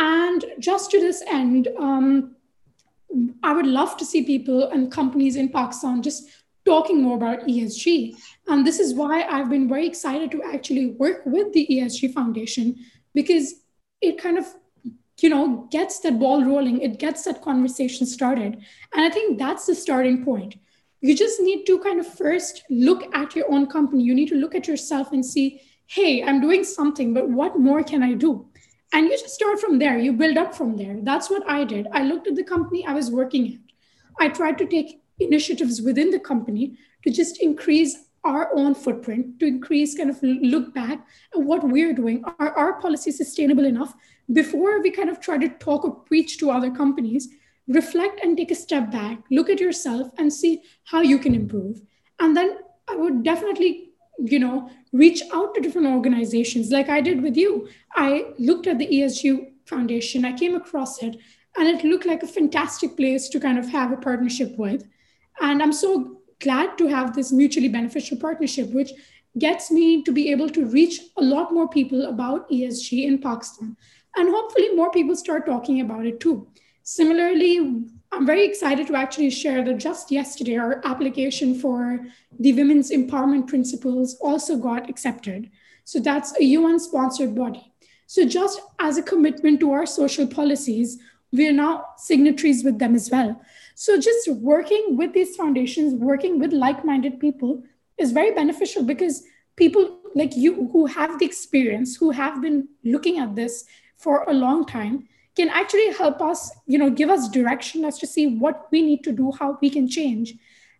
And 0.00 0.46
just 0.58 0.90
to 0.92 0.98
this 0.98 1.22
end, 1.26 1.68
um, 1.78 2.34
I 3.42 3.52
would 3.52 3.66
love 3.66 3.98
to 3.98 4.04
see 4.06 4.24
people 4.24 4.70
and 4.70 4.90
companies 4.90 5.36
in 5.36 5.50
Pakistan 5.50 6.00
just 6.02 6.26
talking 6.64 7.02
more 7.02 7.16
about 7.16 7.40
ESG. 7.40 8.16
And 8.48 8.66
this 8.66 8.80
is 8.80 8.94
why 8.94 9.24
I've 9.24 9.50
been 9.50 9.68
very 9.68 9.86
excited 9.86 10.30
to 10.30 10.42
actually 10.42 10.92
work 10.92 11.20
with 11.26 11.52
the 11.52 11.66
ESG 11.70 12.14
Foundation 12.14 12.76
because 13.14 13.54
it 14.00 14.16
kind 14.16 14.38
of 14.38 14.46
you 15.20 15.28
know 15.28 15.68
gets 15.70 16.00
that 16.00 16.18
ball 16.18 16.42
rolling. 16.42 16.80
It 16.80 16.98
gets 16.98 17.24
that 17.24 17.42
conversation 17.42 18.06
started. 18.06 18.54
And 18.94 19.04
i 19.04 19.10
think 19.10 19.38
that's 19.38 19.66
the 19.66 19.74
starting 19.74 20.24
point. 20.24 20.56
You 21.02 21.14
just 21.14 21.40
need 21.40 21.66
to 21.66 21.78
kind 21.80 22.00
of 22.00 22.06
first 22.06 22.62
look 22.70 23.14
at 23.14 23.36
your 23.36 23.52
own 23.52 23.66
company. 23.66 24.02
You 24.02 24.14
need 24.14 24.28
to 24.28 24.36
look 24.36 24.54
at 24.54 24.66
yourself 24.66 25.12
and 25.12 25.24
see 25.24 25.60
hey 25.94 26.22
i'm 26.22 26.40
doing 26.40 26.62
something 26.62 27.12
but 27.12 27.28
what 27.28 27.58
more 27.58 27.82
can 27.82 28.00
i 28.00 28.14
do 28.14 28.46
And 28.92 29.06
you 29.06 29.16
just 29.18 29.34
start 29.34 29.60
from 29.60 29.78
there, 29.78 29.98
you 29.98 30.12
build 30.12 30.36
up 30.36 30.54
from 30.54 30.76
there. 30.76 30.98
That's 31.02 31.30
what 31.30 31.48
I 31.48 31.64
did. 31.64 31.86
I 31.92 32.02
looked 32.02 32.26
at 32.26 32.34
the 32.34 32.44
company 32.44 32.84
I 32.84 32.92
was 32.92 33.10
working 33.10 33.46
at. 33.54 33.60
I 34.18 34.28
tried 34.28 34.58
to 34.58 34.66
take 34.66 35.02
initiatives 35.18 35.80
within 35.80 36.10
the 36.10 36.18
company 36.18 36.76
to 37.04 37.10
just 37.10 37.40
increase 37.40 37.96
our 38.24 38.50
own 38.54 38.74
footprint, 38.74 39.38
to 39.40 39.46
increase 39.46 39.96
kind 39.96 40.10
of 40.10 40.18
look 40.22 40.74
back 40.74 41.06
at 41.34 41.40
what 41.40 41.64
we're 41.64 41.94
doing. 41.94 42.22
Are 42.38 42.50
our 42.56 42.80
policies 42.80 43.16
sustainable 43.16 43.64
enough 43.64 43.94
before 44.32 44.82
we 44.82 44.90
kind 44.90 45.08
of 45.08 45.20
try 45.20 45.38
to 45.38 45.48
talk 45.48 45.84
or 45.84 45.94
preach 45.94 46.38
to 46.38 46.50
other 46.50 46.70
companies? 46.70 47.28
Reflect 47.68 48.20
and 48.22 48.36
take 48.36 48.50
a 48.50 48.54
step 48.54 48.90
back, 48.90 49.22
look 49.30 49.48
at 49.48 49.60
yourself 49.60 50.10
and 50.18 50.32
see 50.32 50.62
how 50.84 51.00
you 51.00 51.18
can 51.18 51.34
improve. 51.34 51.80
And 52.18 52.36
then 52.36 52.58
I 52.88 52.96
would 52.96 53.22
definitely, 53.22 53.89
you 54.24 54.38
know, 54.38 54.70
reach 54.92 55.22
out 55.32 55.54
to 55.54 55.60
different 55.60 55.88
organizations 55.88 56.70
like 56.70 56.88
I 56.88 57.00
did 57.00 57.22
with 57.22 57.36
you. 57.36 57.68
I 57.94 58.26
looked 58.38 58.66
at 58.66 58.78
the 58.78 58.86
ESG 58.86 59.52
Foundation, 59.66 60.24
I 60.24 60.32
came 60.32 60.54
across 60.54 61.02
it, 61.02 61.16
and 61.56 61.68
it 61.68 61.84
looked 61.84 62.06
like 62.06 62.22
a 62.22 62.26
fantastic 62.28 62.96
place 62.96 63.28
to 63.28 63.40
kind 63.40 63.58
of 63.58 63.68
have 63.68 63.92
a 63.92 63.96
partnership 63.96 64.56
with. 64.58 64.84
And 65.40 65.62
I'm 65.62 65.72
so 65.72 66.20
glad 66.40 66.76
to 66.78 66.86
have 66.88 67.14
this 67.14 67.32
mutually 67.32 67.68
beneficial 67.68 68.16
partnership, 68.16 68.70
which 68.70 68.92
gets 69.38 69.70
me 69.70 70.02
to 70.02 70.12
be 70.12 70.30
able 70.30 70.48
to 70.50 70.66
reach 70.66 71.00
a 71.16 71.22
lot 71.22 71.52
more 71.52 71.68
people 71.68 72.06
about 72.06 72.50
ESG 72.50 73.04
in 73.06 73.18
Pakistan. 73.18 73.76
And 74.16 74.28
hopefully, 74.28 74.74
more 74.74 74.90
people 74.90 75.14
start 75.14 75.46
talking 75.46 75.80
about 75.80 76.06
it 76.06 76.18
too. 76.18 76.48
Similarly, 76.82 77.84
I'm 78.12 78.26
very 78.26 78.44
excited 78.44 78.88
to 78.88 78.96
actually 78.96 79.30
share 79.30 79.64
that 79.64 79.78
just 79.78 80.10
yesterday, 80.10 80.56
our 80.56 80.80
application 80.84 81.54
for 81.54 82.00
the 82.38 82.52
Women's 82.52 82.90
Empowerment 82.90 83.46
Principles 83.46 84.16
also 84.20 84.56
got 84.56 84.90
accepted. 84.90 85.50
So 85.84 86.00
that's 86.00 86.36
a 86.38 86.44
UN 86.44 86.80
sponsored 86.80 87.34
body. 87.34 87.72
So, 88.06 88.24
just 88.24 88.60
as 88.80 88.98
a 88.98 89.04
commitment 89.04 89.60
to 89.60 89.70
our 89.70 89.86
social 89.86 90.26
policies, 90.26 90.98
we 91.32 91.48
are 91.48 91.52
now 91.52 91.86
signatories 91.96 92.64
with 92.64 92.80
them 92.80 92.96
as 92.96 93.08
well. 93.08 93.40
So, 93.76 94.00
just 94.00 94.28
working 94.28 94.96
with 94.96 95.12
these 95.12 95.36
foundations, 95.36 95.94
working 95.94 96.40
with 96.40 96.52
like 96.52 96.84
minded 96.84 97.20
people 97.20 97.62
is 97.98 98.10
very 98.10 98.32
beneficial 98.32 98.82
because 98.82 99.22
people 99.54 100.00
like 100.16 100.36
you 100.36 100.68
who 100.72 100.86
have 100.86 101.20
the 101.20 101.24
experience, 101.24 101.96
who 101.96 102.10
have 102.10 102.42
been 102.42 102.68
looking 102.84 103.18
at 103.18 103.36
this 103.36 103.64
for 103.96 104.24
a 104.24 104.32
long 104.32 104.66
time, 104.66 105.06
can 105.36 105.48
actually 105.48 105.92
help 105.92 106.20
us, 106.20 106.50
you 106.66 106.78
know, 106.78 106.90
give 106.90 107.10
us 107.10 107.28
direction 107.28 107.84
as 107.84 107.98
to 107.98 108.06
see 108.06 108.26
what 108.26 108.68
we 108.70 108.82
need 108.82 109.04
to 109.04 109.12
do, 109.12 109.32
how 109.38 109.58
we 109.60 109.70
can 109.70 109.88
change. 109.88 110.34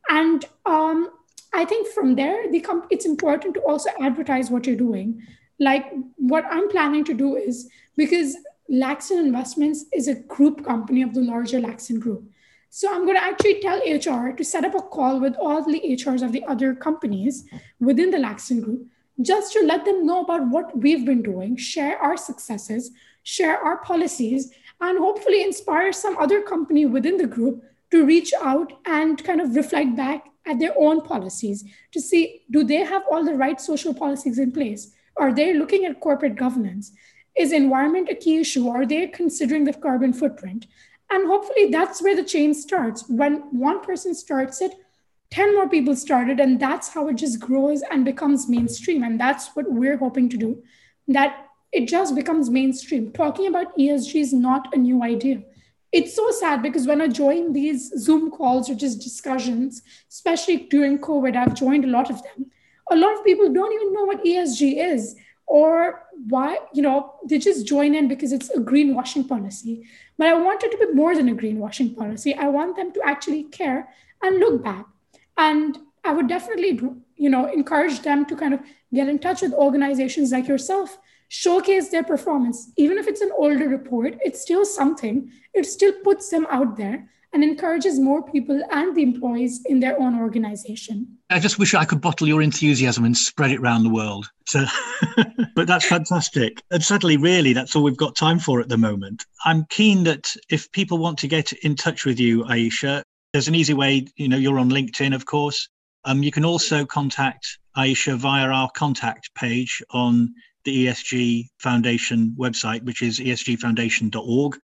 And 0.08 0.44
um, 0.66 1.10
I 1.52 1.64
think 1.64 1.88
from 1.88 2.14
there, 2.16 2.50
the 2.50 2.60
comp- 2.60 2.88
it's 2.90 3.06
important 3.06 3.54
to 3.54 3.60
also 3.60 3.90
advertise 4.00 4.50
what 4.50 4.66
you're 4.66 4.76
doing. 4.76 5.22
Like 5.58 5.92
what 6.16 6.44
I'm 6.50 6.68
planning 6.68 7.04
to 7.04 7.14
do 7.14 7.36
is 7.36 7.68
because 7.96 8.36
Lakson 8.68 9.18
Investments 9.18 9.84
is 9.92 10.08
a 10.08 10.14
group 10.14 10.64
company 10.64 11.02
of 11.02 11.14
the 11.14 11.20
larger 11.20 11.60
Lakson 11.60 12.00
Group. 12.00 12.24
So 12.70 12.92
I'm 12.92 13.04
going 13.04 13.16
to 13.16 13.22
actually 13.22 13.60
tell 13.60 13.78
HR 13.78 14.32
to 14.32 14.44
set 14.44 14.64
up 14.64 14.76
a 14.76 14.80
call 14.80 15.18
with 15.18 15.34
all 15.34 15.64
the 15.64 15.80
HRs 15.80 16.22
of 16.22 16.30
the 16.30 16.44
other 16.44 16.72
companies 16.74 17.44
within 17.80 18.10
the 18.10 18.18
Lakson 18.18 18.60
Group 18.60 18.86
just 19.20 19.52
to 19.52 19.60
let 19.64 19.84
them 19.84 20.06
know 20.06 20.22
about 20.22 20.48
what 20.48 20.76
we've 20.78 21.04
been 21.04 21.20
doing, 21.20 21.56
share 21.56 21.98
our 21.98 22.16
successes, 22.16 22.92
share 23.22 23.58
our 23.58 23.78
policies, 23.78 24.52
and 24.80 24.98
hopefully 24.98 25.42
inspire 25.42 25.92
some 25.92 26.16
other 26.18 26.40
company 26.42 26.86
within 26.86 27.16
the 27.16 27.26
group 27.26 27.62
to 27.90 28.04
reach 28.04 28.32
out 28.40 28.72
and 28.86 29.22
kind 29.24 29.40
of 29.40 29.54
reflect 29.54 29.96
back 29.96 30.26
at 30.46 30.58
their 30.58 30.74
own 30.78 31.00
policies 31.02 31.64
to 31.92 32.00
see 32.00 32.42
do 32.50 32.64
they 32.64 32.82
have 32.84 33.02
all 33.10 33.24
the 33.24 33.34
right 33.34 33.60
social 33.60 33.92
policies 33.92 34.38
in 34.38 34.52
place? 34.52 34.92
Are 35.16 35.34
they 35.34 35.52
looking 35.52 35.84
at 35.84 36.00
corporate 36.00 36.36
governance? 36.36 36.92
Is 37.36 37.52
environment 37.52 38.08
a 38.10 38.14
key 38.14 38.38
issue? 38.38 38.68
Are 38.68 38.86
they 38.86 39.06
considering 39.08 39.64
the 39.64 39.72
carbon 39.72 40.12
footprint? 40.12 40.66
And 41.10 41.26
hopefully 41.26 41.70
that's 41.70 42.02
where 42.02 42.16
the 42.16 42.24
chain 42.24 42.54
starts. 42.54 43.08
When 43.08 43.42
one 43.50 43.80
person 43.80 44.14
starts 44.14 44.60
it, 44.60 44.72
10 45.30 45.54
more 45.54 45.68
people 45.68 45.94
started, 45.94 46.40
and 46.40 46.58
that's 46.58 46.88
how 46.88 47.08
it 47.08 47.14
just 47.14 47.38
grows 47.38 47.82
and 47.90 48.04
becomes 48.04 48.48
mainstream. 48.48 49.02
And 49.02 49.20
that's 49.20 49.48
what 49.54 49.70
we're 49.70 49.96
hoping 49.96 50.28
to 50.30 50.36
do. 50.36 50.62
That 51.06 51.46
it 51.72 51.88
just 51.88 52.14
becomes 52.14 52.50
mainstream. 52.50 53.12
Talking 53.12 53.46
about 53.46 53.76
ESG 53.76 54.20
is 54.20 54.32
not 54.32 54.74
a 54.74 54.78
new 54.78 55.02
idea. 55.02 55.42
It's 55.92 56.14
so 56.14 56.30
sad 56.30 56.62
because 56.62 56.86
when 56.86 57.00
I 57.00 57.08
join 57.08 57.52
these 57.52 57.90
Zoom 57.98 58.30
calls 58.30 58.70
or 58.70 58.74
just 58.74 59.00
discussions, 59.00 59.82
especially 60.08 60.56
during 60.70 60.98
COVID, 60.98 61.36
I've 61.36 61.54
joined 61.54 61.84
a 61.84 61.88
lot 61.88 62.10
of 62.10 62.22
them. 62.22 62.50
A 62.90 62.96
lot 62.96 63.14
of 63.14 63.24
people 63.24 63.52
don't 63.52 63.72
even 63.72 63.92
know 63.92 64.04
what 64.04 64.24
ESG 64.24 64.92
is 64.92 65.16
or 65.46 66.02
why, 66.28 66.58
you 66.72 66.82
know, 66.82 67.14
they 67.28 67.38
just 67.38 67.66
join 67.66 67.94
in 67.94 68.06
because 68.06 68.32
it's 68.32 68.50
a 68.50 68.60
greenwashing 68.60 69.28
policy. 69.28 69.84
But 70.16 70.28
I 70.28 70.34
want 70.34 70.62
it 70.62 70.70
to 70.70 70.78
be 70.78 70.92
more 70.92 71.16
than 71.16 71.28
a 71.28 71.34
greenwashing 71.34 71.96
policy. 71.96 72.34
I 72.34 72.46
want 72.48 72.76
them 72.76 72.92
to 72.92 73.00
actually 73.04 73.44
care 73.44 73.88
and 74.22 74.38
look 74.38 74.62
back. 74.62 74.86
And 75.36 75.76
I 76.04 76.12
would 76.12 76.28
definitely, 76.28 76.80
you 77.16 77.30
know, 77.30 77.46
encourage 77.50 78.00
them 78.02 78.26
to 78.26 78.36
kind 78.36 78.54
of 78.54 78.60
get 78.94 79.08
in 79.08 79.18
touch 79.18 79.42
with 79.42 79.52
organizations 79.54 80.30
like 80.30 80.46
yourself 80.46 80.98
showcase 81.30 81.88
their 81.90 82.02
performance. 82.02 82.72
Even 82.76 82.98
if 82.98 83.06
it's 83.06 83.20
an 83.20 83.30
older 83.38 83.68
report, 83.68 84.18
it's 84.20 84.42
still 84.42 84.64
something. 84.64 85.30
It 85.54 85.64
still 85.64 85.92
puts 86.02 86.28
them 86.28 86.46
out 86.50 86.76
there 86.76 87.08
and 87.32 87.44
encourages 87.44 88.00
more 88.00 88.28
people 88.28 88.60
and 88.72 88.96
the 88.96 89.02
employees 89.04 89.62
in 89.66 89.78
their 89.78 89.98
own 90.00 90.18
organization. 90.18 91.06
I 91.30 91.38
just 91.38 91.60
wish 91.60 91.72
I 91.72 91.84
could 91.84 92.00
bottle 92.00 92.26
your 92.26 92.42
enthusiasm 92.42 93.04
and 93.04 93.16
spread 93.16 93.52
it 93.52 93.60
around 93.60 93.84
the 93.84 93.90
world. 93.90 94.28
So, 94.46 94.64
but 95.54 95.68
that's 95.68 95.86
fantastic. 95.86 96.60
And 96.72 96.82
sadly, 96.82 97.16
really, 97.16 97.52
that's 97.52 97.76
all 97.76 97.84
we've 97.84 97.96
got 97.96 98.16
time 98.16 98.40
for 98.40 98.60
at 98.60 98.68
the 98.68 98.76
moment. 98.76 99.24
I'm 99.44 99.66
keen 99.70 100.02
that 100.04 100.34
if 100.50 100.70
people 100.72 100.98
want 100.98 101.18
to 101.18 101.28
get 101.28 101.52
in 101.52 101.76
touch 101.76 102.04
with 102.04 102.18
you, 102.18 102.44
Ayesha, 102.46 103.04
there's 103.32 103.46
an 103.46 103.54
easy 103.54 103.74
way. 103.74 104.08
You 104.16 104.28
know, 104.28 104.36
you're 104.36 104.58
on 104.58 104.70
LinkedIn, 104.70 105.14
of 105.14 105.26
course. 105.26 105.68
Um, 106.04 106.24
you 106.24 106.32
can 106.32 106.44
also 106.44 106.84
contact 106.84 107.58
Ayesha 107.76 108.16
via 108.16 108.48
our 108.48 108.70
contact 108.74 109.32
page 109.36 109.80
on 109.90 110.34
the 110.64 110.86
ESG 110.86 111.46
Foundation 111.58 112.34
website, 112.38 112.84
which 112.84 113.02
is 113.02 113.18
esgfoundation.org. 113.18 114.58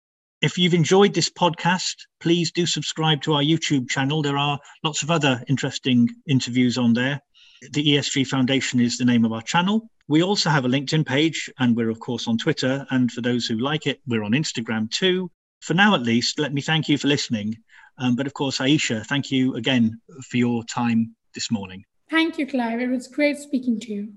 If 0.41 0.57
you've 0.57 0.73
enjoyed 0.73 1.13
this 1.13 1.29
podcast, 1.29 1.95
please 2.19 2.51
do 2.51 2.65
subscribe 2.65 3.21
to 3.21 3.33
our 3.33 3.41
YouTube 3.41 3.89
channel. 3.89 4.21
There 4.21 4.37
are 4.37 4.59
lots 4.83 5.01
of 5.01 5.09
other 5.09 5.41
interesting 5.47 6.09
interviews 6.27 6.77
on 6.77 6.93
there. 6.93 7.21
The 7.71 7.85
ESG 7.85 8.27
Foundation 8.27 8.79
is 8.81 8.97
the 8.97 9.05
name 9.05 9.23
of 9.23 9.31
our 9.31 9.41
channel. 9.41 9.89
We 10.09 10.21
also 10.21 10.49
have 10.49 10.65
a 10.65 10.67
LinkedIn 10.67 11.05
page, 11.05 11.49
and 11.59 11.77
we're, 11.77 11.89
of 11.89 11.99
course, 11.99 12.27
on 12.27 12.37
Twitter. 12.37 12.85
And 12.89 13.09
for 13.09 13.21
those 13.21 13.45
who 13.45 13.57
like 13.57 13.87
it, 13.87 14.01
we're 14.05 14.23
on 14.23 14.33
Instagram 14.33 14.91
too. 14.91 15.31
For 15.61 15.73
now, 15.73 15.95
at 15.95 16.01
least, 16.01 16.39
let 16.39 16.53
me 16.53 16.61
thank 16.61 16.89
you 16.89 16.97
for 16.97 17.07
listening. 17.07 17.55
Um, 17.97 18.15
but 18.15 18.27
of 18.27 18.33
course, 18.33 18.59
Ayesha, 18.59 19.05
thank 19.05 19.31
you 19.31 19.55
again 19.55 20.01
for 20.29 20.37
your 20.37 20.65
time 20.65 21.15
this 21.33 21.51
morning. 21.51 21.85
Thank 22.09 22.37
you, 22.37 22.45
Clive. 22.45 22.81
It 22.81 22.89
was 22.89 23.07
great 23.07 23.37
speaking 23.37 23.79
to 23.79 23.93
you. 23.93 24.13